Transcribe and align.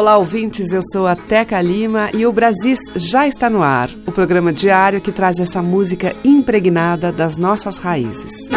Olá, 0.00 0.16
ouvintes. 0.16 0.72
Eu 0.72 0.80
sou 0.94 1.06
a 1.06 1.14
Teca 1.14 1.60
Lima 1.60 2.08
e 2.14 2.24
o 2.24 2.32
Brasis 2.32 2.78
já 2.96 3.28
está 3.28 3.50
no 3.50 3.62
ar. 3.62 3.90
O 4.06 4.10
programa 4.10 4.50
diário 4.50 4.98
que 4.98 5.12
traz 5.12 5.38
essa 5.38 5.60
música 5.60 6.16
impregnada 6.24 7.12
das 7.12 7.36
nossas 7.36 7.76
raízes. 7.76 8.48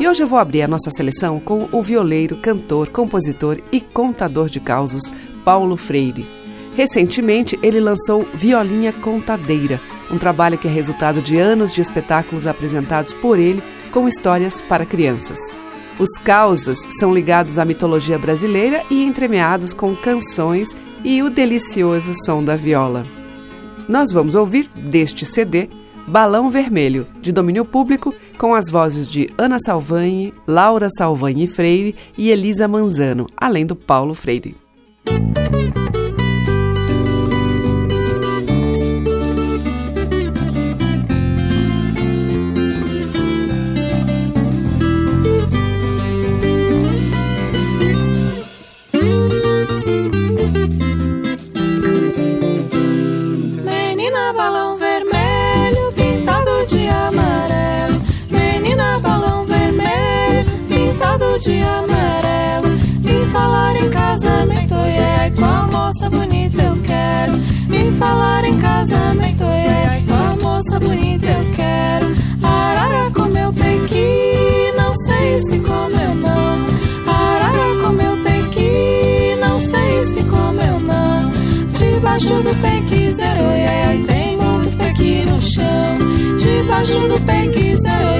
E 0.00 0.08
hoje 0.08 0.20
eu 0.20 0.26
vou 0.26 0.40
abrir 0.40 0.62
a 0.62 0.66
nossa 0.66 0.90
seleção 0.90 1.38
com 1.38 1.68
o 1.70 1.80
violeiro, 1.80 2.38
cantor, 2.38 2.88
compositor 2.88 3.58
e 3.70 3.80
contador 3.80 4.50
de 4.50 4.58
causos 4.58 5.04
Paulo 5.44 5.76
Freire. 5.76 6.26
Recentemente, 6.74 7.56
ele 7.62 7.78
lançou 7.78 8.26
Violinha 8.34 8.92
Contadeira, 8.92 9.80
um 10.10 10.18
trabalho 10.18 10.58
que 10.58 10.66
é 10.66 10.70
resultado 10.72 11.22
de 11.22 11.38
anos 11.38 11.72
de 11.72 11.80
espetáculos 11.80 12.48
apresentados 12.48 13.14
por 13.14 13.38
ele 13.38 13.62
com 13.92 14.08
histórias 14.08 14.60
para 14.60 14.84
crianças. 14.84 15.38
Os 16.00 16.16
causos 16.24 16.78
são 16.98 17.12
ligados 17.12 17.58
à 17.58 17.64
mitologia 17.66 18.18
brasileira 18.18 18.82
e 18.90 19.04
entremeados 19.04 19.74
com 19.74 19.94
canções 19.94 20.74
e 21.04 21.22
o 21.22 21.28
delicioso 21.28 22.14
som 22.24 22.42
da 22.42 22.56
viola. 22.56 23.04
Nós 23.86 24.10
vamos 24.10 24.34
ouvir 24.34 24.66
deste 24.68 25.26
CD 25.26 25.68
Balão 26.08 26.48
Vermelho, 26.48 27.06
de 27.20 27.32
domínio 27.32 27.66
público, 27.66 28.14
com 28.38 28.54
as 28.54 28.70
vozes 28.70 29.10
de 29.10 29.28
Ana 29.36 29.58
Salvani, 29.62 30.32
Laura 30.46 30.88
Salvani 30.96 31.46
Freire 31.46 31.94
e 32.16 32.30
Elisa 32.30 32.66
Manzano, 32.66 33.26
além 33.36 33.66
do 33.66 33.76
Paulo 33.76 34.14
Freire. 34.14 34.56
de 35.04 35.79
baixo 86.80 87.08
do 87.08 87.20
pé 87.20 87.46
quiser. 87.48 88.19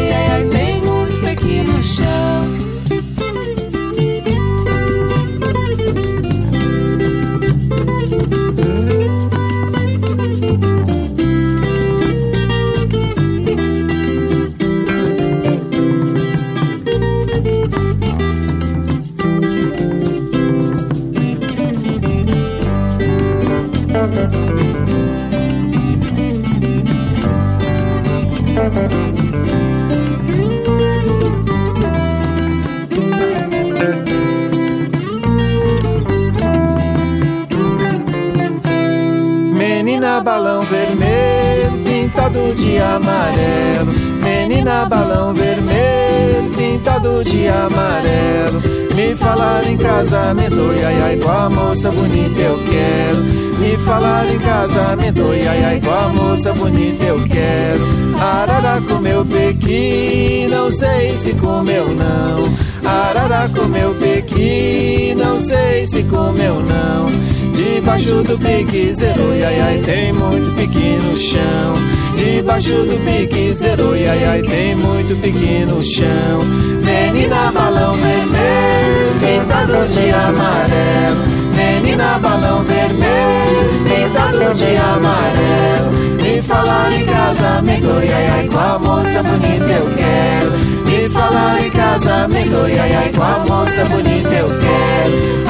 De 47.25 47.49
amarelo. 47.49 48.63
Me 48.95 49.15
falar 49.17 49.67
em 49.67 49.77
casamento, 49.77 50.71
ai 50.85 51.03
ai, 51.03 51.17
com 51.17 51.31
a 51.31 51.49
moça 51.49 51.91
bonita 51.91 52.41
eu 52.41 52.59
quero. 52.65 53.23
Me 53.59 53.77
falar 53.85 54.27
em 54.27 54.39
casamento, 54.39 55.23
ai 55.31 55.65
ai, 55.65 55.81
com 55.81 55.91
a 55.91 56.09
moça 56.09 56.53
bonita 56.53 57.05
eu 57.05 57.21
quero. 57.29 58.01
Arara 58.21 58.81
comeu 58.83 59.25
pequi, 59.25 60.47
não 60.51 60.71
sei 60.73 61.15
se 61.15 61.35
comeu 61.35 61.87
não. 61.89 62.91
Arara 62.91 63.49
comeu 63.49 63.95
pequi, 63.95 65.15
não 65.17 65.41
sei 65.41 65.87
se 65.87 66.03
comeu 66.05 66.57
não. 66.61 67.31
Debaixo 67.55 68.23
do 68.23 68.39
pique 68.39 68.95
zero, 68.95 69.31
ai 69.47 69.61
ai, 69.61 69.79
tem 69.79 70.13
muito 70.13 70.55
pique 70.57 70.99
no 71.03 71.19
chão. 71.19 72.10
Debaixo 72.21 72.73
do 72.73 73.03
pique 73.03 73.55
zero, 73.55 73.93
ai 73.93 74.25
ai, 74.25 74.43
tem 74.43 74.77
muito 74.77 75.17
pique 75.23 75.65
no 75.65 75.83
chão. 75.83 76.45
Menina 76.85 77.51
balão 77.51 77.93
vermelho, 77.95 79.15
pintado 79.19 79.89
de 79.89 80.11
amarelo. 80.11 81.41
Menina 81.57 82.19
balão 82.19 82.63
vermelho, 82.63 83.85
pintado 83.85 84.55
de 84.55 84.77
amarelo. 84.77 85.91
Me 86.23 86.43
falar 86.43 86.93
em 86.93 87.07
casamento, 87.07 87.89
ai 87.89 88.27
ai, 88.27 88.49
com 88.49 88.59
a 88.59 88.79
moça 88.79 89.23
bonita 89.23 89.71
eu 89.71 89.87
quero. 89.97 90.51
Me 90.85 91.09
falar 91.09 91.65
em 91.65 91.71
casamento, 91.71 92.57
ai 92.67 92.95
ai, 92.95 93.13
com 93.17 93.23
a 93.23 93.39
moça 93.49 93.85
bonita 93.87 94.35
eu 94.35 94.49
quero. 94.61 94.91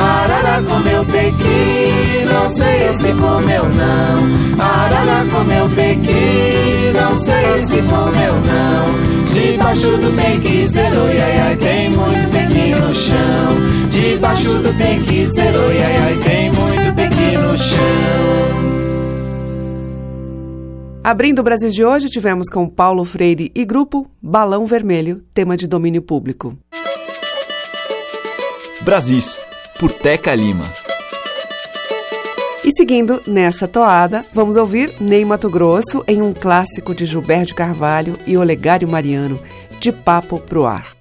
Arara 0.01 0.63
comeu 0.63 1.05
pequi, 1.05 2.25
não 2.33 2.49
sei 2.49 2.99
se 2.99 3.13
comeu 3.15 3.65
não. 3.65 4.65
Arara 4.65 5.25
comeu 5.31 5.69
pequi, 5.69 6.11
não 6.13 6.60
sei 7.21 7.67
se 7.67 7.83
comeu 7.83 8.35
não. 8.35 9.11
Debaixo 9.33 9.97
do 9.99 10.17
pequi 10.17 10.67
zero, 10.67 11.03
ai 11.03 11.41
ai, 11.41 11.57
tem 11.57 11.91
muito 11.91 12.31
pequi 12.33 12.75
no 12.75 12.95
chão. 12.95 13.89
Debaixo 13.89 14.55
do 14.55 14.75
pequi 14.77 15.27
zero, 15.27 15.61
ai 15.61 15.97
ai, 15.97 16.17
tem 16.17 16.51
muito 16.53 16.95
pequi 16.95 17.37
no 17.37 17.57
chão. 17.57 18.71
Abrindo 21.03 21.39
o 21.39 21.43
Brasil 21.43 21.71
de 21.71 21.85
hoje, 21.85 22.09
tivemos 22.09 22.49
com 22.49 22.69
Paulo 22.69 23.05
Freire 23.05 23.51
e 23.55 23.65
grupo 23.65 24.11
Balão 24.21 24.67
Vermelho, 24.67 25.23
tema 25.33 25.57
de 25.57 25.67
domínio 25.67 26.03
público. 26.03 26.59
Brasis, 28.83 29.41
por 29.79 29.93
Teca 29.93 30.35
Lima. 30.35 30.65
E 32.63 32.73
seguindo 32.73 33.23
nessa 33.27 33.67
toada, 33.67 34.23
vamos 34.35 34.57
ouvir 34.57 34.93
Ney 35.01 35.25
Mato 35.25 35.49
Grosso 35.49 36.05
em 36.07 36.21
um 36.21 36.35
clássico 36.35 36.95
de 36.95 37.07
Gilberto 37.07 37.55
Carvalho 37.55 38.19
e 38.27 38.37
Olegário 38.37 38.87
Mariano, 38.87 39.41
De 39.81 39.91
Papo 39.91 40.39
Pro 40.39 40.67
Ar. 40.67 40.95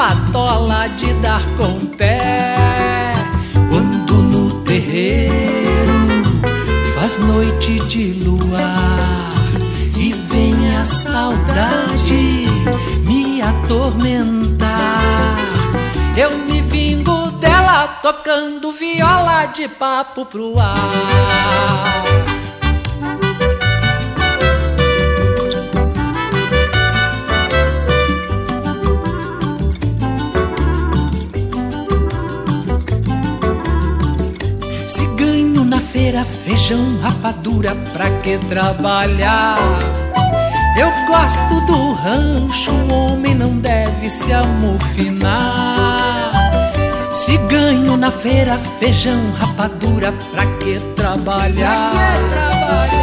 Siripatola 0.00 0.88
de 0.96 1.12
dar 1.14 1.42
com 1.56 1.76
o 1.76 1.86
pé. 1.88 3.12
Quando 3.68 4.14
no 4.14 4.60
terreiro 4.62 6.24
faz 6.94 7.18
noite 7.18 7.80
de 7.80 8.14
luar 8.24 9.30
e 9.96 10.12
vem 10.12 10.74
a 10.76 10.84
saudade 10.84 12.46
me 13.04 13.42
atormentar. 13.42 14.78
Eu 16.16 16.30
me 16.46 16.62
vingo 16.62 17.30
dela 17.32 17.86
tocando 18.02 18.72
viola 18.72 19.46
de 19.46 19.68
papo 19.68 20.24
pro 20.24 20.58
ar. 20.58 20.80
Feijão, 36.24 36.98
rapadura, 37.00 37.74
pra 37.92 38.10
que 38.20 38.38
trabalhar? 38.48 39.58
Eu 40.78 40.90
gosto 41.06 41.60
do 41.66 41.92
rancho, 41.94 42.70
o 42.70 42.92
homem 42.92 43.34
não 43.34 43.56
deve 43.58 44.08
se 44.08 44.32
amofinar. 44.32 46.30
Se 47.12 47.36
ganho 47.36 47.96
na 47.96 48.10
feira 48.10 48.56
feijão, 48.78 49.20
rapadura, 49.38 50.12
pra 50.30 50.46
que 50.58 50.80
trabalhar? 50.96 51.92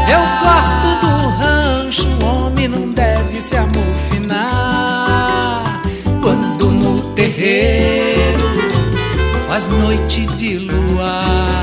Eu 0.09 0.21
gosto 0.43 0.87
do 1.05 1.29
rancho, 1.37 2.07
o 2.21 2.25
homem 2.25 2.67
não 2.67 2.91
deve 2.91 3.41
se 3.41 3.55
amofinar. 3.55 4.43
Quando 6.21 6.71
no 6.71 7.13
terreiro 7.13 8.47
faz 9.47 9.65
noite 9.65 10.25
de 10.37 10.57
luar 10.57 11.56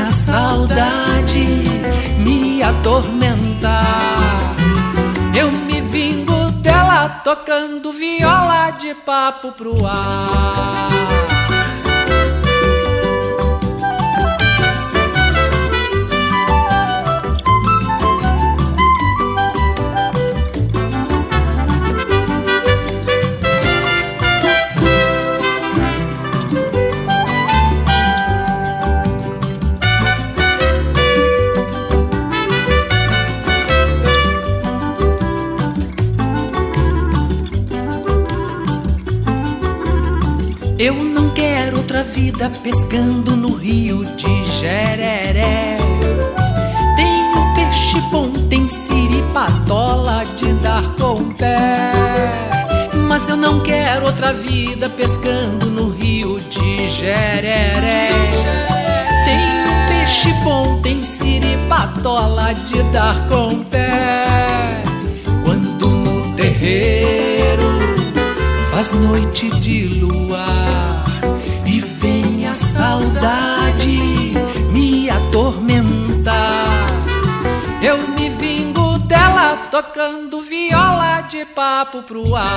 vem 0.00 0.02
a 0.02 0.04
saudade 0.06 1.46
me 2.18 2.62
atormentar. 2.62 4.54
Eu 5.36 5.50
me 5.52 5.80
vingo 5.82 6.50
dela 6.52 7.08
tocando 7.24 7.92
viola 7.92 8.70
de 8.72 8.94
papo 8.94 9.52
pro 9.52 9.86
ar. 9.86 10.88
Eu 40.82 40.94
não 40.94 41.28
quero 41.34 41.76
outra 41.76 42.02
vida 42.02 42.50
pescando 42.62 43.36
no 43.36 43.54
rio 43.54 44.02
de 44.16 44.46
Jereré. 44.46 45.76
Um 47.36 47.54
peixe 47.54 48.00
bom, 48.10 48.32
tem 48.48 48.66
siripatola 48.66 50.24
de 50.38 50.54
dar 50.54 50.82
com 50.94 51.28
pé. 51.32 51.92
Mas 53.06 53.28
eu 53.28 53.36
não 53.36 53.60
quero 53.60 54.06
outra 54.06 54.32
vida 54.32 54.88
pescando 54.88 55.66
no 55.66 55.90
rio 55.90 56.40
de 56.40 56.88
Jereré. 56.88 58.12
Um 59.68 59.88
peixe 59.90 60.32
bom, 60.42 60.80
tem 60.80 61.02
siripatola 61.02 62.54
de 62.54 62.82
dar 62.84 63.28
com 63.28 63.62
pé. 63.64 64.82
Quando 65.44 65.90
no 65.90 66.34
terreiro 66.36 67.68
faz 68.70 68.90
noite 68.92 69.50
de 69.60 69.88
luar 70.00 70.39
tocando 79.70 80.40
viola 80.40 81.20
de 81.22 81.46
papo 81.46 82.02
pro 82.02 82.34
ar. 82.34 82.48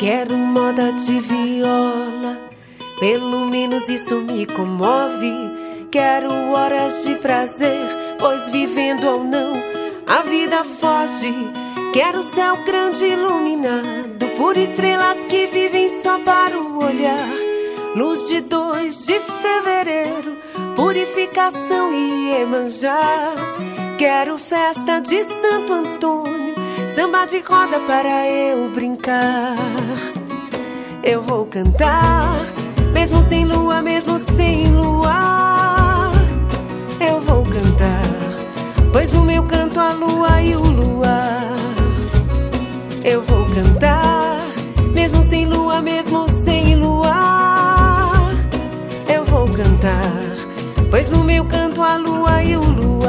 Quero 0.00 0.34
moda 0.34 0.94
de 0.94 1.20
viola, 1.20 2.38
pelo 2.98 3.44
menos 3.44 3.86
isso 3.86 4.16
me 4.16 4.46
comove. 4.46 5.30
Quero 5.90 6.32
horas 6.52 7.04
de 7.04 7.16
prazer, 7.16 7.86
pois 8.18 8.50
vivendo 8.50 9.06
ou 9.06 9.22
não, 9.22 9.52
a 10.06 10.22
vida 10.22 10.64
foge. 10.64 11.34
Quero 11.92 12.22
céu 12.22 12.56
grande 12.64 13.04
iluminado 13.04 14.26
por 14.38 14.56
estrelas 14.56 15.18
que 15.26 15.48
vivem 15.48 15.90
só 16.00 16.18
para 16.20 16.58
o 16.58 16.82
olhar. 16.82 17.28
Luz 17.94 18.26
de 18.26 18.40
2 18.40 19.04
de 19.04 19.20
fevereiro, 19.20 20.38
purificação 20.76 21.92
e 21.92 22.40
Emanjá. 22.40 23.34
Quero 23.98 24.38
festa 24.38 24.98
de 24.98 25.22
Santo 25.24 25.74
Antônio, 25.74 26.39
samba 27.00 27.24
de 27.24 27.40
roda 27.40 27.80
para 27.86 28.28
eu 28.28 28.70
brincar. 28.72 29.56
Eu 31.02 31.22
vou 31.22 31.46
cantar, 31.46 32.36
mesmo 32.92 33.26
sem 33.26 33.46
lua, 33.46 33.80
mesmo 33.80 34.18
sem 34.36 34.70
luar. 34.70 36.12
Eu 37.00 37.18
vou 37.22 37.42
cantar, 37.44 38.02
pois 38.92 39.10
no 39.14 39.22
meu 39.22 39.42
canto 39.44 39.80
a 39.80 39.92
lua 39.94 40.42
e 40.42 40.54
o 40.54 40.60
luar. 40.60 41.56
Eu 43.02 43.22
vou 43.22 43.46
cantar, 43.46 44.46
mesmo 44.92 45.26
sem 45.30 45.46
lua, 45.46 45.80
mesmo 45.80 46.28
sem 46.28 46.76
luar. 46.76 48.30
Eu 49.08 49.24
vou 49.24 49.48
cantar, 49.48 50.20
pois 50.90 51.08
no 51.08 51.24
meu 51.24 51.46
canto 51.46 51.82
a 51.82 51.96
lua 51.96 52.42
e 52.42 52.58
o 52.58 52.60
luar. 52.60 52.99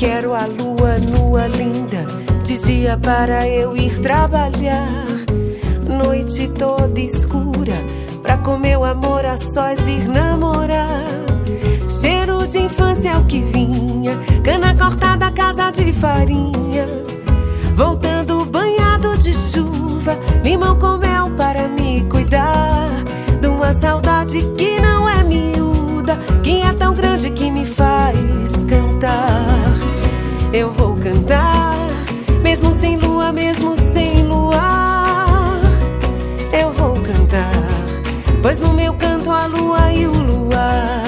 Quero 0.00 0.32
a 0.32 0.46
lua 0.46 0.96
nua 0.96 1.46
linda, 1.46 2.06
de 2.42 2.56
dia 2.56 2.96
para 2.96 3.46
eu 3.46 3.76
ir 3.76 3.98
trabalhar. 3.98 4.88
Noite 5.86 6.48
toda 6.58 6.98
escura, 6.98 7.74
pra 8.22 8.38
com 8.38 8.56
meu 8.56 8.82
amor 8.82 9.26
a 9.26 9.36
sós 9.36 9.78
ir 9.86 10.08
namorar. 10.08 11.04
Cheiro 12.00 12.46
de 12.46 12.60
infância 12.60 13.10
é 13.10 13.18
o 13.18 13.26
que 13.26 13.40
vinha, 13.40 14.16
cana 14.42 14.74
cortada, 14.74 15.30
casa 15.32 15.70
de 15.70 15.92
farinha. 15.92 16.86
Voltando 17.76 18.46
banhado 18.46 19.18
de 19.18 19.34
chuva, 19.34 20.18
limão 20.42 20.78
com 20.78 20.96
mel 20.96 21.30
para 21.36 21.68
me 21.68 22.06
cuidar. 22.08 22.88
De 23.38 23.48
uma 23.48 23.74
saudade 23.74 24.40
que 24.56 24.80
não 24.80 25.06
é 25.06 25.22
miúda, 25.24 26.16
que 26.42 26.62
é 26.62 26.72
tão 26.72 26.94
grande 26.94 27.28
que 27.32 27.50
me 27.50 27.66
faz 27.66 28.16
cantar. 28.66 29.49
Eu 30.52 30.70
vou 30.72 30.96
cantar, 30.96 31.76
mesmo 32.42 32.74
sem 32.74 32.96
lua, 32.96 33.32
mesmo 33.32 33.76
sem 33.76 34.24
luar. 34.24 35.60
Eu 36.52 36.72
vou 36.72 36.94
cantar, 36.96 37.52
pois 38.42 38.58
no 38.58 38.72
meu 38.72 38.92
canto 38.94 39.30
a 39.30 39.46
lua 39.46 39.92
e 39.92 40.06
o 40.06 40.12
luar. 40.12 41.02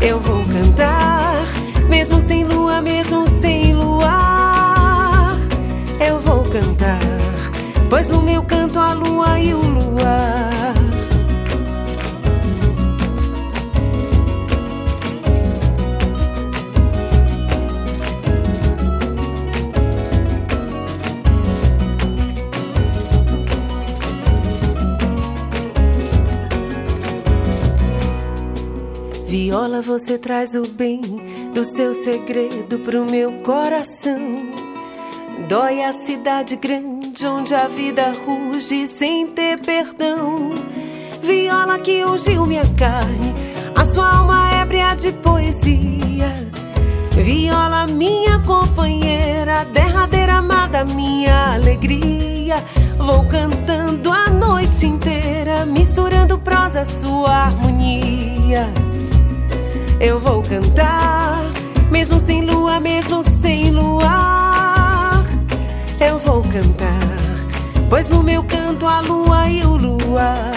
Eu 0.00 0.20
vou 0.20 0.44
cantar, 0.44 1.44
mesmo 1.88 2.20
sem 2.20 2.44
lua, 2.44 2.80
mesmo 2.80 3.26
sem 3.40 3.74
luar. 3.74 5.36
Eu 5.98 6.20
vou 6.20 6.44
cantar, 6.44 7.00
pois 7.90 8.08
no 8.08 8.22
meu 8.22 8.42
canto 8.44 8.78
a 8.78 8.92
lua 8.92 9.40
e 9.40 9.52
o 9.52 9.60
luar. 9.60 10.77
Viola, 29.40 29.80
você 29.80 30.18
traz 30.18 30.56
o 30.56 30.62
bem 30.62 31.00
do 31.54 31.64
seu 31.64 31.94
segredo 31.94 32.76
pro 32.80 33.04
meu 33.04 33.30
coração. 33.44 34.18
Dói 35.48 35.80
a 35.84 35.92
cidade 35.92 36.56
grande 36.56 37.24
onde 37.24 37.54
a 37.54 37.68
vida 37.68 38.12
ruge 38.26 38.88
sem 38.88 39.28
ter 39.28 39.60
perdão. 39.60 40.50
Viola 41.22 41.78
que 41.78 42.04
ungiu 42.04 42.46
minha 42.46 42.64
carne, 42.76 43.32
a 43.76 43.84
sua 43.84 44.18
alma 44.18 44.50
ébria 44.60 44.96
de 44.96 45.12
poesia. 45.12 46.34
Viola, 47.12 47.86
minha 47.86 48.40
companheira, 48.40 49.64
derradeira 49.66 50.38
amada, 50.38 50.84
minha 50.84 51.54
alegria. 51.54 52.56
Vou 52.96 53.24
cantando 53.28 54.10
a 54.10 54.28
noite 54.28 54.84
inteira, 54.84 55.64
misturando 55.64 56.40
prosa, 56.40 56.84
sua 56.84 57.44
harmonia. 57.44 58.87
Eu 60.00 60.20
vou 60.20 60.44
cantar, 60.44 61.42
mesmo 61.90 62.24
sem 62.24 62.42
lua, 62.42 62.78
mesmo 62.78 63.20
sem 63.24 63.72
luar. 63.72 65.24
Eu 65.98 66.20
vou 66.20 66.40
cantar, 66.44 67.18
pois 67.90 68.08
no 68.08 68.22
meu 68.22 68.44
canto 68.44 68.86
a 68.86 69.00
lua 69.00 69.50
e 69.50 69.64
o 69.64 69.76
luar. 69.76 70.54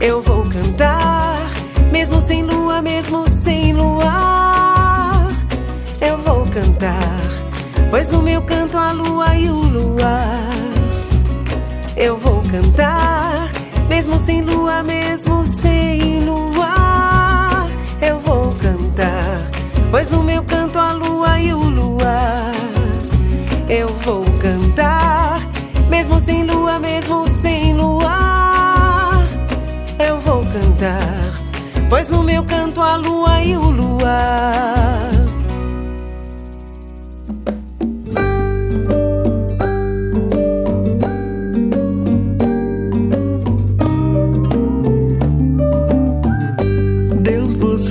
Eu 0.00 0.22
vou 0.22 0.44
cantar, 0.44 1.50
mesmo 1.90 2.20
sem 2.20 2.44
lua, 2.44 2.80
mesmo 2.80 3.28
sem 3.28 3.72
luar. 3.72 5.32
Eu 6.00 6.18
vou 6.18 6.46
cantar, 6.46 7.18
pois 7.90 8.08
no 8.12 8.22
meu 8.22 8.40
canto 8.42 8.78
a 8.78 8.92
lua 8.92 9.34
e 9.34 9.50
o 9.50 9.54
luar. 9.56 10.52
Eu 11.96 12.16
vou 12.16 12.42
cantar, 12.42 13.50
mesmo 13.88 14.20
sem 14.20 14.40
lua, 14.42 14.84
mesmo 14.84 15.44
sem 15.44 16.20
luar. 16.20 16.47
Eu 18.00 18.18
vou 18.20 18.52
cantar, 18.54 19.50
pois 19.90 20.10
no 20.10 20.22
meu 20.22 20.42
canto 20.44 20.78
a 20.78 20.92
lua 20.92 21.40
e 21.40 21.52
o 21.52 21.58
luar. 21.58 22.54
Eu 23.68 23.88
vou 23.88 24.24
cantar, 24.40 25.40
mesmo 25.88 26.20
sem 26.20 26.44
lua, 26.44 26.78
mesmo 26.78 27.28
sem 27.28 27.74
luar. 27.74 29.26
Eu 29.98 30.18
vou 30.20 30.44
cantar, 30.46 31.32
pois 31.88 32.08
no 32.08 32.22
meu 32.22 32.44
canto 32.44 32.80
a 32.80 32.96
lua 32.96 33.42
e 33.42 33.56
o 33.56 33.70
luar. 33.70 35.27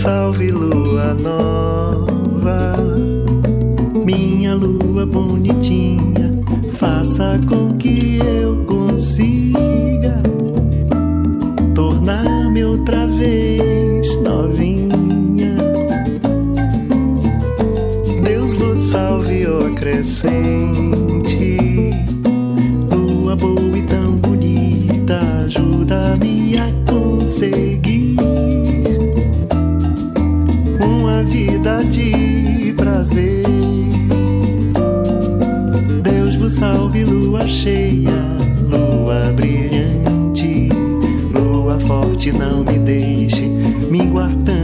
Salve, 0.08 0.52
lua 0.52 1.14
nova, 1.16 2.78
minha 4.06 4.56
lua 4.56 5.06
bonitinha, 5.06 6.32
faça 6.72 7.38
com 7.46 7.78
que 7.78 8.18
eu 8.20 8.64
consiga 8.64 10.24
tornar-me 11.76 12.64
outra 12.64 13.06
vez 13.06 14.18
novinha. 14.22 15.58
Deus 18.24 18.54
vos 18.54 18.80
salve, 18.80 19.46
ó 19.46 19.76
crescente, 19.76 21.20
lua 22.90 23.36
boa 23.36 23.78
e 23.78 23.82
tão 23.82 24.16
bonita, 24.16 25.20
ajuda-me 25.44 26.56
a 26.58 26.72
conseguir 26.90 27.67
vida 31.28 31.84
de 31.84 32.74
prazer. 32.76 33.44
Deus 36.02 36.36
vos 36.36 36.54
salve, 36.54 37.04
lua 37.04 37.46
cheia, 37.48 38.38
lua 38.70 39.34
brilhante, 39.36 40.70
lua 41.34 41.80
forte, 41.80 42.32
não 42.32 42.64
me 42.64 42.80
deixe 42.80 43.46
minguar 43.90 44.32
tanto, 44.46 44.57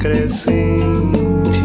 crescente, 0.00 1.60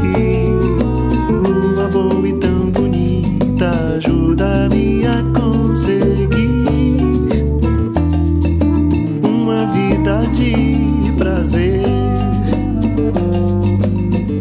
lua 1.29 1.87
boa 1.87 2.27
e 2.27 2.33
tão 2.33 2.69
bonita, 2.69 3.95
ajuda-me 3.95 5.07
a 5.07 5.23
conseguir 5.33 6.67
uma 9.23 9.65
vida 9.67 10.27
de 10.33 11.13
prazer. 11.17 11.85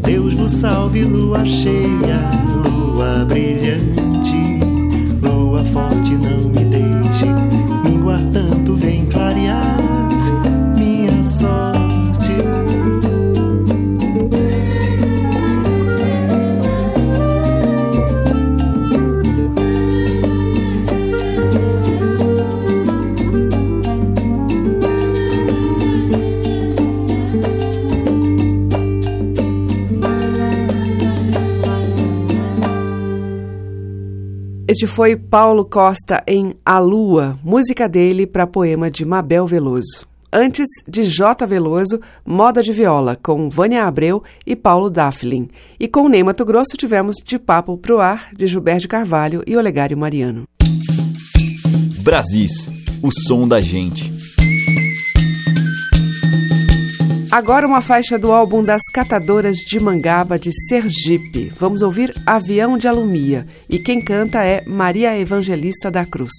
Deus 0.03 0.35
vos 0.35 0.51
salve, 0.51 1.05
lua 1.05 1.45
cheia, 1.45 2.21
lua 2.65 3.25
brilhante, 3.25 4.59
lua 5.23 5.65
forte, 5.67 6.17
não 6.17 6.44
Este 34.75 34.89
foi 34.89 35.15
Paulo 35.15 35.65
Costa 35.65 36.21
em 36.27 36.53
A 36.67 36.81
Lua, 36.81 37.39
música 37.45 37.89
dele 37.89 38.27
para 38.27 38.45
poema 38.45 38.91
de 38.91 39.05
Mabel 39.05 39.47
Veloso. 39.47 40.05
Antes, 40.33 40.67
de 40.89 41.05
J. 41.05 41.47
Veloso, 41.47 42.01
Moda 42.27 42.61
de 42.61 42.73
Viola, 42.73 43.17
com 43.23 43.49
Vânia 43.49 43.85
Abreu 43.85 44.25
e 44.45 44.57
Paulo 44.57 44.91
Dafflin. 44.91 45.49
E 45.79 45.87
com 45.87 46.09
Ney 46.09 46.25
Mato 46.25 46.45
Grosso 46.45 46.77
tivemos 46.77 47.19
De 47.25 47.39
Papo 47.39 47.79
Pro 47.79 48.01
Ar, 48.01 48.31
de 48.35 48.49
Gilberto 48.49 48.89
Carvalho 48.89 49.45
e 49.47 49.57
Olegário 49.57 49.97
Mariano. 49.97 50.43
Brasis, 52.03 52.69
o 53.01 53.13
som 53.13 53.47
da 53.47 53.61
gente. 53.61 54.14
Agora 57.35 57.67
uma 57.67 57.81
faixa 57.81 58.17
do 58.17 58.31
álbum 58.31 58.63
das 58.63 58.83
Catadoras 58.93 59.57
de 59.57 59.81
Mangaba 59.81 60.39
de 60.39 60.53
Sergipe. 60.69 61.53
Vamos 61.59 61.83
ouvir 61.83 62.15
Avião 62.25 62.79
de 62.79 62.87
Alumia. 62.87 63.45
E 63.69 63.77
quem 63.77 64.01
canta 64.01 64.45
é 64.45 64.63
Maria 64.69 65.19
Evangelista 65.19 65.91
da 65.91 66.07
Cruz. 66.07 66.31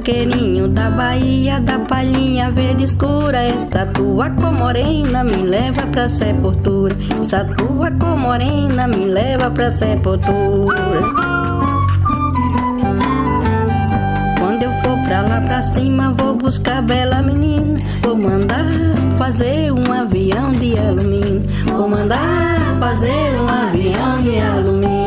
Coqueirinho 0.00 0.66
da 0.66 0.88
Bahia, 0.88 1.60
da 1.60 1.78
palhinha 1.80 2.50
verde 2.50 2.84
escura, 2.84 3.46
estatua 3.50 4.30
com 4.30 4.50
morena 4.50 5.22
me 5.22 5.42
leva 5.42 5.82
pra 5.88 6.08
sepultura. 6.08 6.96
Estatua 7.20 7.90
com 7.90 8.16
morena 8.16 8.88
me 8.88 9.04
leva 9.04 9.50
pra 9.50 9.70
sepultura. 9.70 10.78
Pra 15.06 15.22
lá 15.22 15.40
pra 15.40 15.60
cima 15.60 16.14
vou 16.16 16.36
buscar 16.36 16.80
bela 16.82 17.20
menina. 17.20 17.78
Vou 18.00 18.16
mandar 18.16 18.64
fazer 19.18 19.72
um 19.72 19.92
avião 19.92 20.52
de 20.52 20.78
alumínio. 20.78 21.42
Vou 21.66 21.88
mandar 21.88 22.78
fazer 22.78 23.32
um 23.40 23.48
avião 23.48 24.22
de 24.22 24.40
alumínio. 24.40 24.99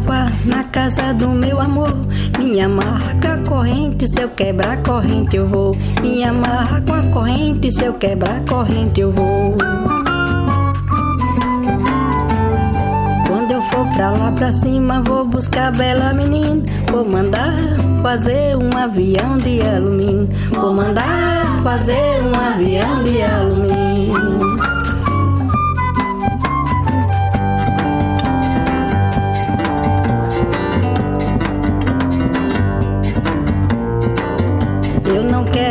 Vá 0.00 0.26
na 0.44 0.64
casa 0.64 1.12
do 1.14 1.28
meu 1.28 1.60
amor. 1.60 1.94
Minha 2.38 2.68
marca 2.68 3.38
corrente, 3.48 4.08
se 4.08 4.20
eu 4.20 4.28
quebrar 4.30 4.82
corrente 4.82 5.36
eu 5.36 5.46
vou. 5.46 5.72
Me 6.00 6.22
amarra 6.24 6.80
com 6.82 6.94
a 6.94 7.02
corrente, 7.12 7.70
se 7.72 7.84
eu 7.84 7.94
quebrar 7.94 8.40
corrente 8.48 9.00
eu 9.00 9.12
vou. 9.12 9.54
Quando 13.26 13.52
eu 13.52 13.62
for 13.62 13.86
pra 13.94 14.10
lá 14.10 14.32
pra 14.32 14.52
cima, 14.52 15.02
vou 15.02 15.24
buscar 15.24 15.72
bela 15.72 16.12
menina. 16.12 16.62
Vou 16.90 17.04
mandar 17.10 17.56
fazer 18.02 18.56
um 18.56 18.76
avião 18.76 19.36
de 19.38 19.60
alumínio. 19.62 20.28
Vou 20.50 20.72
mandar 20.72 21.62
fazer 21.62 22.22
um 22.22 22.34
avião 22.38 23.02
de 23.02 23.22
alumínio. 23.22 24.55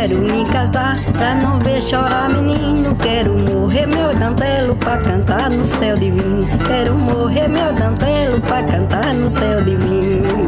Quero 0.06 0.20
me 0.20 0.44
casar 0.46 0.96
pra 1.12 1.34
não 1.34 1.58
ver 1.60 1.82
chorar 1.82 2.28
menino. 2.28 2.94
Quero 2.96 3.36
morrer 3.36 3.86
meu 3.86 4.14
dantelo 4.14 4.76
pra 4.76 4.98
cantar 4.98 5.50
no 5.50 5.66
céu 5.66 5.96
divino. 5.96 6.46
Quero 6.64 6.94
morrer 6.94 7.48
meu 7.48 7.72
dantelo 7.74 8.40
pra 8.40 8.62
cantar 8.62 9.12
no 9.14 9.28
céu 9.28 9.62
divino. 9.62 10.46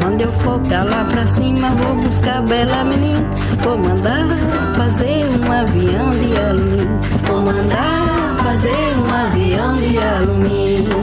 Quando 0.00 0.20
eu 0.20 0.32
for 0.32 0.60
pra 0.60 0.84
lá 0.84 1.04
pra 1.04 1.26
cima, 1.26 1.70
vou 1.70 1.96
buscar 1.96 2.42
bela 2.42 2.84
menina. 2.84 3.28
Vou 3.62 3.76
mandar 3.76 4.26
fazer 4.76 5.24
um 5.26 5.52
avião 5.52 6.10
de 6.10 6.38
alumínio. 6.38 7.00
Vou 7.24 7.40
mandar 7.40 8.36
fazer 8.40 8.94
um 8.98 9.26
avião 9.26 9.74
de 9.74 9.98
alumínio. 9.98 10.93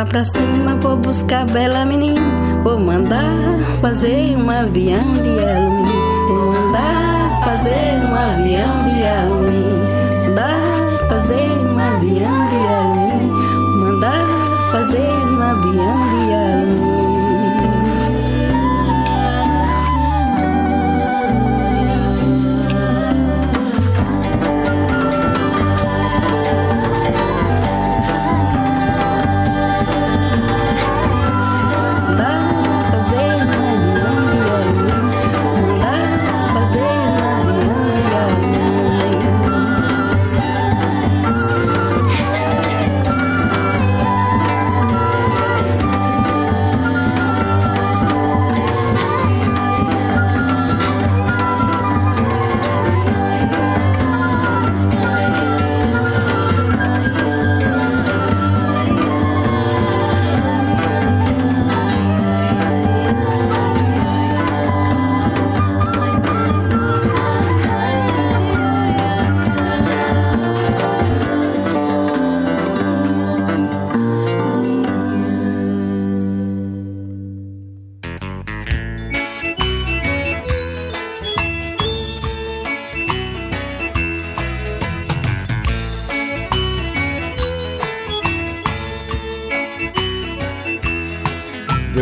Lá 0.00 0.06
pra 0.06 0.24
cima, 0.24 0.76
vou 0.80 0.96
buscar 0.96 1.44
bela 1.44 1.84
menina. 1.84 2.62
Vou 2.62 2.78
mandar 2.78 3.30
fazer 3.82 4.34
um 4.36 4.48
avião 4.48 5.12
de 5.12 5.44
alumínio. 5.44 6.26
Vou 6.26 6.52
mandar 6.52 7.40
fazer 7.44 8.00
um 8.02 8.14
avião 8.14 8.78
de 8.88 9.06
alumínio. 9.06 9.89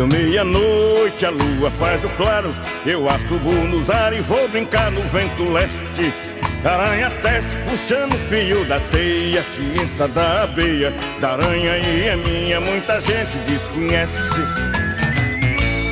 Meia-noite 0.07 1.25
a 1.25 1.29
lua 1.29 1.71
faz 1.71 2.03
o 2.05 2.09
claro. 2.09 2.53
Eu 2.85 3.09
assubo 3.09 3.51
nos 3.51 3.89
ar 3.89 4.13
e 4.13 4.21
vou 4.21 4.47
brincar 4.47 4.91
no 4.91 5.01
vento 5.01 5.43
leste. 5.51 6.13
Aranha 6.63 7.09
teste 7.21 7.55
puxando 7.69 8.13
o 8.13 8.17
fio 8.17 8.65
da 8.65 8.79
teia 8.91 9.41
Ciência 9.43 10.07
da 10.09 10.43
abeia, 10.43 10.93
da 11.21 11.31
aranha 11.31 11.77
e 11.77 12.07
é 12.07 12.15
minha 12.17 12.59
Muita 12.59 12.99
gente 12.99 13.37
desconhece. 13.47 14.41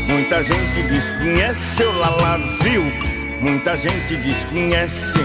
Muita 0.08 0.44
gente 0.44 0.84
desconhece 0.90 1.84
o 1.84 2.64
viu. 2.64 2.84
Muita 3.42 3.78
gente 3.78 4.16
desconhece. 4.18 5.20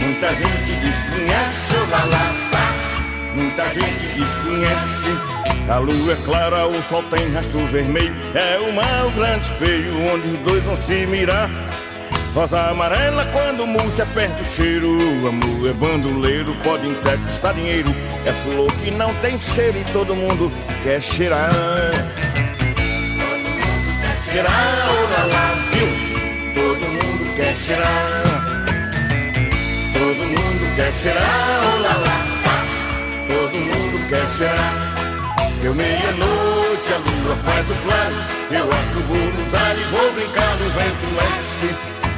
Muita 0.00 0.28
gente 0.34 0.72
desconhece 0.80 1.76
o 1.76 1.90
Lala 1.90 2.34
Muita 3.34 3.64
gente 3.68 4.14
desconhece 4.14 5.31
a 5.72 5.78
lua 5.78 6.12
é 6.12 6.16
clara, 6.26 6.66
o 6.66 6.82
sol 6.82 7.02
tem 7.04 7.32
rastro 7.32 7.60
vermelho. 7.68 8.14
É 8.34 8.58
o 8.58 8.72
mar 8.74 9.06
o 9.06 9.10
grande 9.12 9.46
espelho 9.46 10.12
onde 10.12 10.28
os 10.28 10.38
dois 10.40 10.62
vão 10.64 10.76
se 10.76 11.06
mirar. 11.06 11.50
Rosa 12.34 12.68
amarela 12.68 13.24
quando 13.32 13.66
murcha 13.66 14.04
perde 14.14 14.42
o 14.42 14.44
cheiro. 14.44 14.98
Amor 15.26 15.70
é 15.70 15.72
bandoleiro, 15.72 16.54
pode 16.62 16.86
conquistar 16.94 17.54
dinheiro. 17.54 17.88
É 18.26 18.32
flor 18.32 18.70
que 18.84 18.90
não 18.90 19.14
tem 19.16 19.38
cheiro 19.38 19.78
e 19.78 19.92
todo 19.92 20.14
mundo 20.14 20.52
quer 20.82 21.00
cheirar. 21.00 21.50
cheirar, 24.24 24.88
olá 24.90 25.24
lá, 25.24 25.54
viu? 25.72 26.52
Todo 26.54 26.88
mundo 26.90 27.34
quer 27.34 27.56
cheirar. 27.56 28.22
Todo 29.94 30.18
mundo 30.18 30.76
quer 30.76 30.92
cheirar, 30.92 31.60
olá 31.74 31.96
lá, 31.96 32.26
tá? 32.44 33.34
Todo 33.34 33.56
mundo 33.56 34.08
quer 34.10 34.28
cheirar. 34.28 34.91
Deu 35.62 35.72
meia-noite, 35.76 36.92
a 36.92 36.98
lua 36.98 37.36
faz 37.36 37.70
o 37.70 37.74
claro. 37.86 38.16
Eu 38.50 38.68
assumo 38.68 39.14
nos 39.14 39.54
ares 39.54 39.80
e 39.80 39.84
vou 39.92 40.12
brincar 40.12 40.56
no 40.56 40.68
vento 40.70 41.06
leste. 41.14 41.76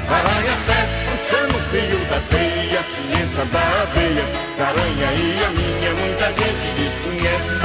Aranha 0.08 0.56
festa, 0.64 1.04
puxando 1.10 1.54
o 1.54 1.60
fio 1.68 2.00
da 2.08 2.20
teia, 2.30 2.82
ciência 2.88 3.44
da 3.52 3.82
abeia. 3.82 4.24
Caranha 4.56 5.12
e 5.12 5.44
a 5.44 5.50
minha, 5.50 5.90
muita 5.92 6.26
gente 6.32 6.66
desconhece. 6.80 7.56